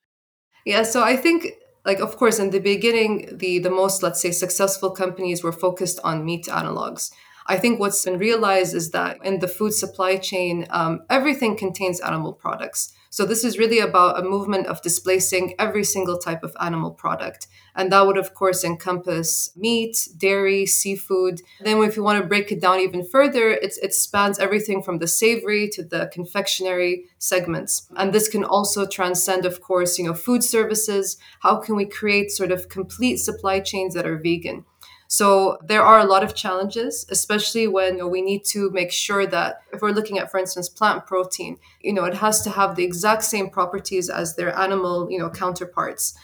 Yeah, 0.64 0.82
so 0.82 1.02
I 1.02 1.16
think 1.16 1.46
like 1.84 1.98
of 2.00 2.16
course 2.16 2.38
in 2.38 2.50
the 2.50 2.60
beginning 2.60 3.28
the 3.36 3.58
the 3.58 3.70
most 3.70 4.02
let's 4.02 4.20
say 4.20 4.30
successful 4.30 4.90
companies 4.90 5.42
were 5.42 5.52
focused 5.52 6.00
on 6.02 6.24
meat 6.24 6.46
analogs 6.46 7.10
I 7.46 7.58
think 7.58 7.78
what's 7.78 8.04
been 8.04 8.18
realized 8.18 8.74
is 8.74 8.90
that 8.92 9.18
in 9.22 9.40
the 9.40 9.48
food 9.48 9.74
supply 9.74 10.16
chain, 10.16 10.66
um, 10.70 11.02
everything 11.10 11.56
contains 11.56 12.00
animal 12.00 12.32
products. 12.32 12.92
So 13.14 13.24
this 13.24 13.44
is 13.44 13.58
really 13.58 13.78
about 13.78 14.18
a 14.18 14.28
movement 14.28 14.66
of 14.66 14.82
displacing 14.82 15.54
every 15.56 15.84
single 15.84 16.18
type 16.18 16.42
of 16.42 16.56
animal 16.58 16.90
product. 16.90 17.46
And 17.76 17.92
that 17.92 18.04
would, 18.06 18.18
of 18.18 18.34
course, 18.34 18.64
encompass 18.64 19.50
meat, 19.56 20.08
dairy, 20.16 20.66
seafood. 20.66 21.40
Then, 21.60 21.80
if 21.84 21.96
you 21.96 22.02
want 22.02 22.20
to 22.20 22.26
break 22.26 22.50
it 22.50 22.60
down 22.60 22.80
even 22.80 23.06
further, 23.06 23.50
it, 23.50 23.74
it 23.80 23.94
spans 23.94 24.40
everything 24.40 24.82
from 24.82 24.98
the 24.98 25.06
savory 25.06 25.68
to 25.74 25.84
the 25.84 26.10
confectionery 26.12 27.04
segments. 27.18 27.88
And 27.96 28.12
this 28.12 28.26
can 28.26 28.42
also 28.42 28.84
transcend, 28.84 29.46
of 29.46 29.60
course, 29.60 29.96
you 29.96 30.06
know, 30.06 30.14
food 30.14 30.42
services. 30.42 31.16
How 31.40 31.60
can 31.60 31.76
we 31.76 31.84
create 31.86 32.32
sort 32.32 32.50
of 32.50 32.68
complete 32.68 33.18
supply 33.18 33.60
chains 33.60 33.94
that 33.94 34.06
are 34.06 34.18
vegan? 34.18 34.64
So 35.14 35.58
there 35.64 35.84
are 35.84 36.00
a 36.00 36.06
lot 36.06 36.24
of 36.24 36.34
challenges, 36.34 37.06
especially 37.08 37.68
when 37.68 37.92
you 37.92 38.00
know, 38.00 38.08
we 38.08 38.20
need 38.20 38.44
to 38.46 38.68
make 38.70 38.90
sure 38.90 39.24
that 39.28 39.60
if 39.72 39.80
we're 39.80 39.92
looking 39.92 40.18
at, 40.18 40.28
for 40.28 40.38
instance, 40.40 40.68
plant 40.68 41.06
protein, 41.06 41.58
you 41.80 41.92
know, 41.92 42.04
it 42.04 42.14
has 42.14 42.42
to 42.42 42.50
have 42.50 42.74
the 42.74 42.82
exact 42.82 43.22
same 43.22 43.48
properties 43.48 44.10
as 44.10 44.34
their 44.34 44.52
animal, 44.58 45.08
you 45.08 45.20
know, 45.20 45.30
counterparts. 45.30 46.14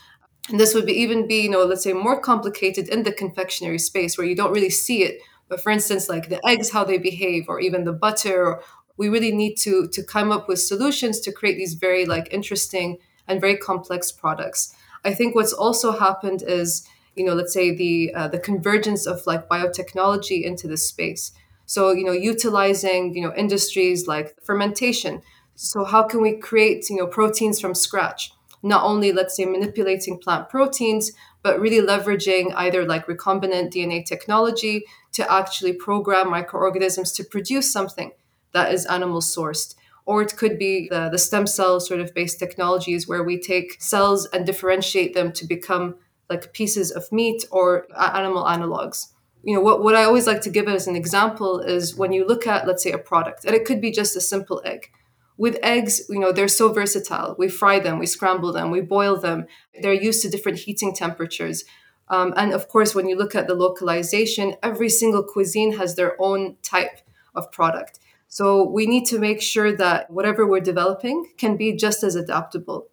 And 0.48 0.58
this 0.58 0.74
would 0.74 0.86
be 0.86 0.92
even 1.04 1.28
be, 1.28 1.42
you 1.42 1.50
know, 1.50 1.64
let's 1.64 1.84
say 1.84 1.92
more 1.92 2.20
complicated 2.20 2.88
in 2.88 3.04
the 3.04 3.12
confectionery 3.12 3.78
space 3.78 4.18
where 4.18 4.26
you 4.26 4.34
don't 4.34 4.52
really 4.52 4.70
see 4.70 5.04
it. 5.04 5.20
But 5.48 5.60
for 5.60 5.70
instance, 5.70 6.08
like 6.08 6.28
the 6.28 6.44
eggs, 6.44 6.70
how 6.72 6.82
they 6.82 6.98
behave, 6.98 7.44
or 7.48 7.60
even 7.60 7.84
the 7.84 7.92
butter, 7.92 8.60
we 8.96 9.08
really 9.08 9.30
need 9.30 9.54
to 9.58 9.86
to 9.86 10.02
come 10.02 10.32
up 10.32 10.48
with 10.48 10.60
solutions 10.60 11.20
to 11.20 11.30
create 11.30 11.56
these 11.58 11.74
very 11.74 12.06
like 12.06 12.26
interesting 12.32 12.98
and 13.28 13.40
very 13.40 13.56
complex 13.56 14.10
products. 14.10 14.74
I 15.04 15.14
think 15.14 15.36
what's 15.36 15.52
also 15.52 15.92
happened 15.92 16.42
is 16.42 16.84
you 17.14 17.24
know 17.24 17.34
let's 17.34 17.52
say 17.52 17.74
the 17.74 18.12
uh, 18.14 18.28
the 18.28 18.38
convergence 18.38 19.06
of 19.06 19.26
like 19.26 19.48
biotechnology 19.48 20.42
into 20.42 20.66
this 20.68 20.86
space. 20.86 21.32
So 21.66 21.92
you 21.92 22.04
know 22.04 22.12
utilizing 22.12 23.14
you 23.14 23.22
know 23.22 23.34
industries 23.34 24.06
like 24.06 24.36
fermentation. 24.42 25.22
So 25.54 25.84
how 25.84 26.04
can 26.04 26.22
we 26.22 26.36
create 26.36 26.88
you 26.90 26.96
know 26.96 27.06
proteins 27.06 27.60
from 27.60 27.74
scratch? 27.74 28.32
Not 28.62 28.84
only 28.84 29.12
let's 29.12 29.36
say 29.36 29.44
manipulating 29.44 30.18
plant 30.18 30.48
proteins 30.48 31.12
but 31.42 31.60
really 31.60 31.80
leveraging 31.86 32.52
either 32.54 32.84
like 32.84 33.06
recombinant 33.06 33.72
dna 33.72 34.04
technology 34.04 34.84
to 35.12 35.32
actually 35.32 35.72
program 35.72 36.30
microorganisms 36.30 37.12
to 37.12 37.24
produce 37.24 37.72
something 37.72 38.12
that 38.52 38.72
is 38.72 38.86
animal 38.86 39.20
sourced. 39.20 39.74
Or 40.06 40.22
it 40.22 40.36
could 40.36 40.58
be 40.58 40.88
the, 40.88 41.08
the 41.08 41.18
stem 41.18 41.46
cell 41.46 41.78
sort 41.78 42.00
of 42.00 42.14
based 42.14 42.38
technologies 42.38 43.06
where 43.06 43.22
we 43.22 43.38
take 43.38 43.76
cells 43.80 44.26
and 44.26 44.44
differentiate 44.44 45.14
them 45.14 45.32
to 45.32 45.46
become 45.46 45.96
like 46.30 46.52
pieces 46.52 46.90
of 46.90 47.10
meat 47.10 47.44
or 47.50 47.86
animal 47.98 48.44
analogs. 48.44 49.08
You 49.42 49.54
know 49.54 49.60
what, 49.60 49.82
what 49.82 49.96
i 49.96 50.04
always 50.04 50.26
like 50.26 50.42
to 50.42 50.50
give 50.50 50.68
as 50.68 50.86
an 50.86 50.96
example 50.96 51.60
is 51.60 51.96
when 51.96 52.12
you 52.12 52.26
look 52.26 52.46
at 52.46 52.66
let's 52.66 52.82
say 52.82 52.92
a 52.92 52.98
product 52.98 53.44
and 53.44 53.54
it 53.54 53.64
could 53.64 53.80
be 53.80 53.90
just 53.90 54.16
a 54.16 54.20
simple 54.20 54.62
egg. 54.64 54.90
With 55.36 55.58
eggs 55.62 56.02
you 56.08 56.20
know 56.20 56.32
they're 56.32 56.48
so 56.48 56.72
versatile. 56.72 57.34
We 57.38 57.48
fry 57.48 57.80
them 57.80 57.98
we 57.98 58.06
scramble 58.06 58.52
them 58.52 58.70
we 58.70 58.80
boil 58.80 59.16
them. 59.16 59.46
They're 59.82 59.92
used 59.92 60.22
to 60.22 60.30
different 60.30 60.58
heating 60.58 60.94
temperatures. 60.94 61.64
Um, 62.08 62.32
and 62.36 62.52
of 62.52 62.68
course 62.68 62.94
when 62.94 63.08
you 63.08 63.16
look 63.16 63.34
at 63.34 63.46
the 63.46 63.54
localization 63.54 64.54
every 64.62 64.90
single 64.90 65.24
cuisine 65.24 65.72
has 65.78 65.96
their 65.96 66.20
own 66.20 66.56
type 66.62 67.00
of 67.34 67.50
product. 67.50 67.98
So 68.28 68.62
we 68.62 68.86
need 68.86 69.06
to 69.06 69.18
make 69.18 69.42
sure 69.42 69.72
that 69.76 70.10
whatever 70.10 70.46
we're 70.46 70.60
developing 70.60 71.32
can 71.36 71.56
be 71.56 71.72
just 71.72 72.04
as 72.04 72.14
adaptable 72.14 72.89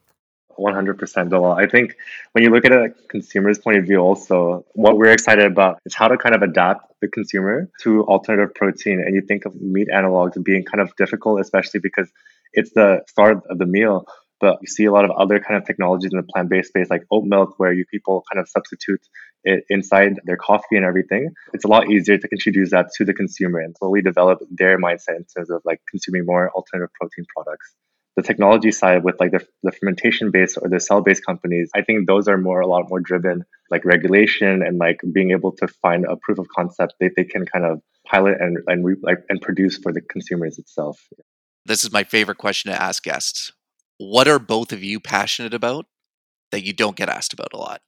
100% 0.57 1.29
Well, 1.29 1.51
I 1.51 1.67
think 1.67 1.95
when 2.33 2.43
you 2.43 2.49
look 2.49 2.65
at 2.65 2.71
a 2.71 2.89
consumer's 3.09 3.59
point 3.59 3.77
of 3.77 3.85
view, 3.85 3.99
also, 3.99 4.65
what 4.73 4.97
we're 4.97 5.11
excited 5.11 5.45
about 5.45 5.79
is 5.85 5.95
how 5.95 6.07
to 6.07 6.17
kind 6.17 6.35
of 6.35 6.41
adapt 6.41 6.93
the 7.01 7.07
consumer 7.07 7.69
to 7.81 8.03
alternative 8.05 8.53
protein. 8.55 9.01
And 9.05 9.15
you 9.15 9.21
think 9.21 9.45
of 9.45 9.55
meat 9.55 9.87
analogs 9.93 10.41
being 10.43 10.63
kind 10.63 10.81
of 10.81 10.95
difficult, 10.95 11.41
especially 11.41 11.79
because 11.79 12.09
it's 12.53 12.71
the 12.71 13.01
start 13.07 13.43
of 13.49 13.57
the 13.57 13.65
meal. 13.65 14.05
But 14.39 14.59
you 14.61 14.67
see 14.67 14.85
a 14.85 14.91
lot 14.91 15.03
of 15.03 15.11
other 15.11 15.39
kind 15.39 15.57
of 15.57 15.65
technologies 15.65 16.11
in 16.13 16.17
the 16.17 16.23
plant 16.23 16.49
based 16.49 16.69
space, 16.69 16.91
like 16.91 17.03
oat 17.09 17.23
milk, 17.23 17.55
where 17.57 17.73
you 17.73 17.85
people 17.85 18.23
kind 18.31 18.39
of 18.39 18.47
substitute 18.47 19.01
it 19.43 19.63
inside 19.69 20.19
their 20.25 20.37
coffee 20.37 20.75
and 20.75 20.85
everything. 20.85 21.29
It's 21.53 21.65
a 21.65 21.67
lot 21.67 21.89
easier 21.89 22.17
to 22.19 22.27
introduce 22.31 22.69
that 22.71 22.91
to 22.97 23.05
the 23.05 23.15
consumer 23.15 23.59
and 23.59 23.75
slowly 23.77 24.03
develop 24.03 24.39
their 24.51 24.77
mindset 24.77 25.15
in 25.17 25.25
terms 25.35 25.49
of 25.49 25.61
like 25.65 25.81
consuming 25.89 26.25
more 26.25 26.51
alternative 26.51 26.93
protein 26.93 27.25
products 27.35 27.73
the 28.17 28.23
technology 28.23 28.71
side 28.71 29.03
with 29.05 29.15
like 29.19 29.31
the, 29.31 29.45
the 29.63 29.71
fermentation 29.71 30.31
based 30.31 30.57
or 30.61 30.67
the 30.67 30.79
cell 30.79 31.01
based 31.01 31.25
companies 31.25 31.69
i 31.75 31.81
think 31.81 32.07
those 32.07 32.27
are 32.27 32.37
more 32.37 32.59
a 32.59 32.67
lot 32.67 32.89
more 32.89 32.99
driven 32.99 33.45
like 33.69 33.85
regulation 33.85 34.61
and 34.61 34.77
like 34.77 34.99
being 35.13 35.31
able 35.31 35.51
to 35.51 35.67
find 35.67 36.05
a 36.05 36.17
proof 36.17 36.39
of 36.39 36.47
concept 36.49 36.95
that 36.99 37.11
they 37.15 37.23
can 37.23 37.45
kind 37.45 37.63
of 37.63 37.81
pilot 38.07 38.37
and 38.39 38.57
and 38.67 38.85
re, 38.85 38.95
like 39.01 39.19
and 39.29 39.41
produce 39.41 39.77
for 39.77 39.93
the 39.93 40.01
consumers 40.01 40.57
itself. 40.57 41.07
This 41.65 41.83
is 41.83 41.91
my 41.91 42.03
favorite 42.03 42.37
question 42.37 42.71
to 42.71 42.81
ask 42.81 43.03
guests. 43.03 43.51
What 43.97 44.27
are 44.27 44.39
both 44.39 44.71
of 44.71 44.83
you 44.83 44.99
passionate 44.99 45.53
about 45.53 45.85
that 46.51 46.63
you 46.63 46.73
don't 46.73 46.95
get 46.95 47.09
asked 47.09 47.33
about 47.33 47.53
a 47.53 47.57
lot? 47.57 47.81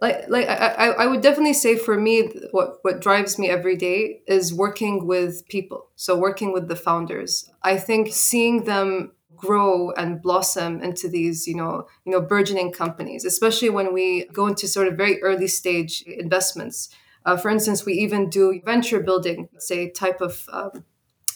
Like 0.00 0.28
like 0.28 0.48
I, 0.48 0.90
I 0.90 1.06
would 1.06 1.22
definitely 1.22 1.54
say 1.54 1.76
for 1.76 1.98
me 1.98 2.30
what 2.52 2.78
what 2.82 3.00
drives 3.00 3.38
me 3.38 3.50
every 3.50 3.76
day 3.76 4.22
is 4.28 4.54
working 4.54 5.06
with 5.06 5.46
people. 5.48 5.88
So 5.96 6.16
working 6.16 6.52
with 6.52 6.68
the 6.68 6.76
founders. 6.76 7.50
I 7.62 7.78
think 7.78 8.12
seeing 8.12 8.64
them 8.64 9.12
grow 9.38 9.90
and 9.92 10.20
blossom 10.20 10.82
into 10.82 11.08
these 11.08 11.46
you 11.46 11.54
know 11.54 11.86
you 12.04 12.12
know 12.12 12.20
burgeoning 12.20 12.72
companies 12.72 13.24
especially 13.24 13.70
when 13.70 13.94
we 13.94 14.26
go 14.32 14.46
into 14.46 14.66
sort 14.68 14.88
of 14.88 14.96
very 14.96 15.22
early 15.22 15.48
stage 15.48 16.02
investments. 16.02 16.88
Uh, 17.24 17.36
for 17.36 17.50
instance 17.50 17.84
we 17.84 17.92
even 17.94 18.30
do 18.30 18.60
venture 18.64 19.00
building 19.00 19.48
say 19.58 19.90
type 19.90 20.20
of 20.20 20.46
um, 20.52 20.84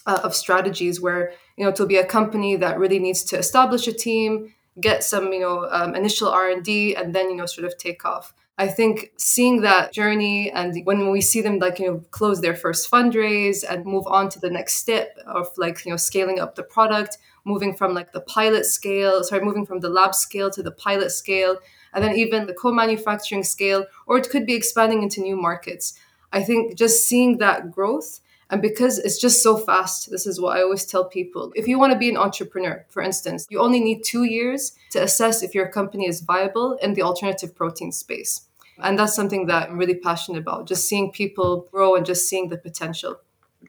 uh, 0.07 0.21
of 0.25 0.35
strategies 0.35 1.01
where 1.01 1.33
you 1.57 1.65
know 1.65 1.73
to 1.73 1.87
be 1.87 1.97
a 1.97 2.05
company 2.05 2.57
that 2.57 2.79
really 2.79 2.99
needs 2.99 3.23
to 3.23 3.39
establish 3.39 3.87
a 3.87 3.93
team 3.93 4.53
get 4.81 5.05
some 5.05 5.33
you 5.33 5.41
know 5.41 5.69
um, 5.71 5.95
initial 5.95 6.29
r&d 6.29 6.95
and 6.95 7.15
then 7.15 7.31
you 7.31 7.37
know 7.37 7.47
sort 7.47 7.67
of 7.67 7.77
take 7.79 8.05
off. 8.05 8.33
I 8.59 8.69
think 8.69 9.13
seeing 9.17 9.63
that 9.63 9.93
journey 9.93 10.51
and 10.51 10.85
when 10.85 11.11
we 11.11 11.21
see 11.21 11.41
them 11.41 11.59
like 11.59 11.79
you 11.79 11.87
know 11.87 12.05
close 12.11 12.41
their 12.41 12.55
first 12.55 12.91
fundraise 12.91 13.65
and 13.69 13.85
move 13.85 14.07
on 14.07 14.29
to 14.31 14.39
the 14.39 14.51
next 14.51 14.77
step 14.77 15.17
of 15.27 15.49
like 15.57 15.85
you 15.85 15.91
know 15.91 15.97
scaling 15.97 16.39
up 16.39 16.55
the 16.55 16.63
product, 16.63 17.19
moving 17.45 17.75
from 17.75 17.95
like 17.95 18.13
the 18.13 18.21
pilot 18.21 18.67
scale, 18.67 19.23
sorry, 19.25 19.45
moving 19.45 19.67
from 19.67 19.81
the 19.81 19.89
lab 19.89 20.15
scale 20.15 20.51
to 20.51 20.63
the 20.63 20.71
pilot 20.71 21.11
scale, 21.11 21.59
and 21.93 22.03
then 22.03 22.17
even 22.17 22.47
the 22.47 22.55
co-manufacturing 22.55 23.45
scale, 23.45 23.87
or 24.07 24.19
it 24.19 24.31
could 24.31 24.47
be 24.47 24.55
expanding 24.55 25.03
into 25.03 25.21
new 25.21 25.37
markets. 25.37 25.95
I 26.33 26.43
think 26.43 26.77
just 26.77 27.07
seeing 27.07 27.39
that 27.39 27.71
growth 27.71 28.21
and 28.53 28.61
because 28.61 28.99
it's 28.99 29.19
just 29.19 29.43
so 29.43 29.57
fast, 29.57 30.11
this 30.11 30.27
is 30.27 30.39
what 30.39 30.59
I 30.59 30.61
always 30.61 30.85
tell 30.85 31.07
people. 31.07 31.53
If 31.57 31.67
you 31.67 31.79
want 31.79 31.95
to 31.95 31.99
be 31.99 32.11
an 32.11 32.19
entrepreneur, 32.19 32.85
for 32.91 33.03
instance, 33.03 33.47
you 33.49 33.59
only 33.59 33.81
need 33.81 34.05
two 34.05 34.25
years 34.25 34.73
to 34.91 35.03
assess 35.03 35.43
if 35.43 35.55
your 35.55 35.69
company 35.69 36.07
is 36.07 36.21
viable 36.21 36.75
in 36.83 36.93
the 36.93 37.01
alternative 37.01 37.55
protein 37.55 37.93
space. 37.93 38.43
And 38.77 38.99
that's 38.99 39.15
something 39.15 39.47
that 39.47 39.71
I'm 39.71 39.79
really 39.79 39.95
passionate 39.95 40.39
about, 40.39 40.69
just 40.69 40.87
seeing 40.87 41.13
people 41.13 41.67
grow 41.73 41.95
and 41.95 42.05
just 42.05 42.29
seeing 42.29 42.51
the 42.51 42.59
potential. 42.59 43.21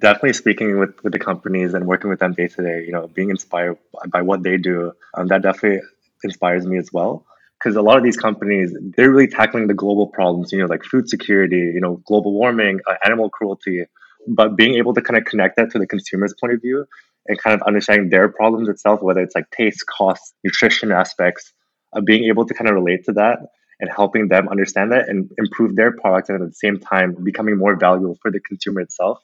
Definitely 0.01 0.33
speaking 0.33 0.79
with, 0.79 1.01
with 1.03 1.13
the 1.13 1.19
companies 1.19 1.73
and 1.73 1.85
working 1.85 2.09
with 2.09 2.19
them 2.19 2.33
day 2.33 2.47
to 2.47 2.62
day, 2.62 2.83
you 2.85 2.91
know, 2.91 3.07
being 3.07 3.29
inspired 3.29 3.77
by 4.07 4.21
what 4.21 4.43
they 4.43 4.57
do, 4.57 4.91
um, 5.13 5.27
that 5.27 5.41
definitely 5.41 5.81
inspires 6.23 6.65
me 6.65 6.77
as 6.77 6.91
well. 6.91 7.25
Because 7.59 7.75
a 7.75 7.81
lot 7.81 7.97
of 7.97 8.03
these 8.03 8.17
companies 8.17 8.75
they're 8.97 9.12
really 9.12 9.27
tackling 9.27 9.67
the 9.67 9.73
global 9.73 10.07
problems 10.07 10.51
you 10.51 10.59
know 10.59 10.65
like 10.65 10.83
food 10.83 11.07
security 11.07 11.71
you 11.73 11.79
know 11.79 12.01
global 12.05 12.33
warming 12.33 12.81
uh, 12.89 12.95
animal 13.05 13.29
cruelty. 13.29 13.85
But 14.27 14.57
being 14.57 14.75
able 14.75 14.93
to 14.95 15.01
kind 15.01 15.17
of 15.17 15.25
connect 15.25 15.57
that 15.57 15.71
to 15.71 15.79
the 15.79 15.88
consumer's 15.88 16.33
point 16.39 16.53
of 16.53 16.62
view 16.62 16.85
and 17.27 17.41
kind 17.41 17.53
of 17.53 17.65
understanding 17.65 18.09
their 18.09 18.27
problems 18.29 18.67
itself, 18.67 19.01
whether 19.01 19.21
it's 19.21 19.35
like 19.35 19.50
taste, 19.51 19.85
cost, 19.85 20.33
nutrition 20.43 20.91
aspects, 20.91 21.53
of 21.93 22.05
being 22.05 22.25
able 22.25 22.45
to 22.45 22.53
kind 22.53 22.69
of 22.69 22.75
relate 22.75 23.05
to 23.05 23.13
that 23.13 23.39
and 23.79 23.89
helping 23.89 24.27
them 24.27 24.50
understand 24.50 24.91
that 24.91 25.09
and 25.09 25.31
improve 25.38 25.75
their 25.75 25.91
product 25.91 26.29
and 26.29 26.41
at 26.41 26.47
the 26.47 26.53
same 26.53 26.79
time 26.79 27.15
becoming 27.23 27.58
more 27.58 27.75
valuable 27.75 28.17
for 28.21 28.32
the 28.32 28.39
consumer 28.39 28.82
itself 28.82 29.19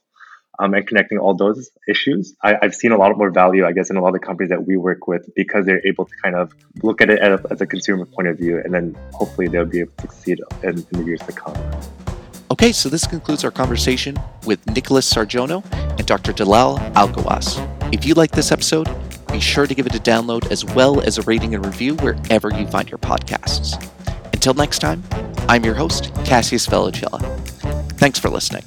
um, 0.60 0.74
and 0.74 0.86
connecting 0.86 1.18
all 1.18 1.34
those 1.34 1.72
issues. 1.88 2.36
I, 2.44 2.58
have 2.62 2.76
seen 2.76 2.92
a 2.92 2.98
lot 2.98 3.18
more 3.18 3.32
value, 3.32 3.66
I 3.66 3.72
guess, 3.72 3.90
in 3.90 3.96
a 3.96 4.02
lot 4.02 4.10
of 4.10 4.14
the 4.14 4.20
companies 4.20 4.50
that 4.50 4.68
we 4.68 4.78
work 4.78 5.08
with 5.08 5.30
because 5.36 5.66
they're 5.66 5.86
able 5.88 6.06
to 6.06 6.12
kind 6.22 6.36
of 6.36 6.54
look 6.84 7.02
at 7.02 7.10
it 7.10 7.20
as 7.20 7.40
a, 7.40 7.48
as 7.52 7.62
a 7.62 7.66
consumer 7.66 8.06
point 8.06 8.28
of 8.28 8.38
view 8.38 8.62
and 8.64 8.74
then 8.74 8.96
hopefully 9.14 9.48
they'll 9.48 9.66
be 9.66 9.80
able 9.80 9.92
to 9.98 10.02
succeed 10.02 10.42
in, 10.64 10.70
in 10.70 10.86
the 10.92 11.04
years 11.04 11.22
to 11.22 11.32
come. 11.32 11.56
Okay, 12.52 12.72
so 12.72 12.90
this 12.90 13.06
concludes 13.06 13.44
our 13.44 13.52
conversation 13.52 14.18
with 14.46 14.66
Nicholas 14.68 15.12
Sarjono 15.12 15.64
and 15.98 16.06
Dr. 16.06 16.34
Dalal 16.34 16.78
Algawas. 16.94 17.60
If 17.94 18.06
you 18.06 18.16
like 18.16 18.32
this 18.32 18.52
episode, 18.52 18.90
be 19.32 19.40
sure 19.40 19.68
to 19.68 19.76
give 19.76 19.86
it 19.86 19.96
a 19.96 20.00
download 20.00 20.52
as 20.52 20.66
well 20.66 21.00
as 21.02 21.20
a 21.20 21.22
rating 21.22 21.54
and 21.54 21.66
review 21.66 21.96
wherever 21.98 22.52
you 22.52 22.66
find 22.68 22.90
your 22.90 22.98
podcasts. 22.98 23.82
Until 24.34 24.56
next 24.56 24.80
time, 24.80 25.04
I'm 25.48 25.64
your 25.64 25.76
host, 25.76 26.12
Cassius 26.26 26.66
Velagilla. 26.66 27.22
Thanks 27.94 28.18
for 28.18 28.30
listening. 28.30 28.64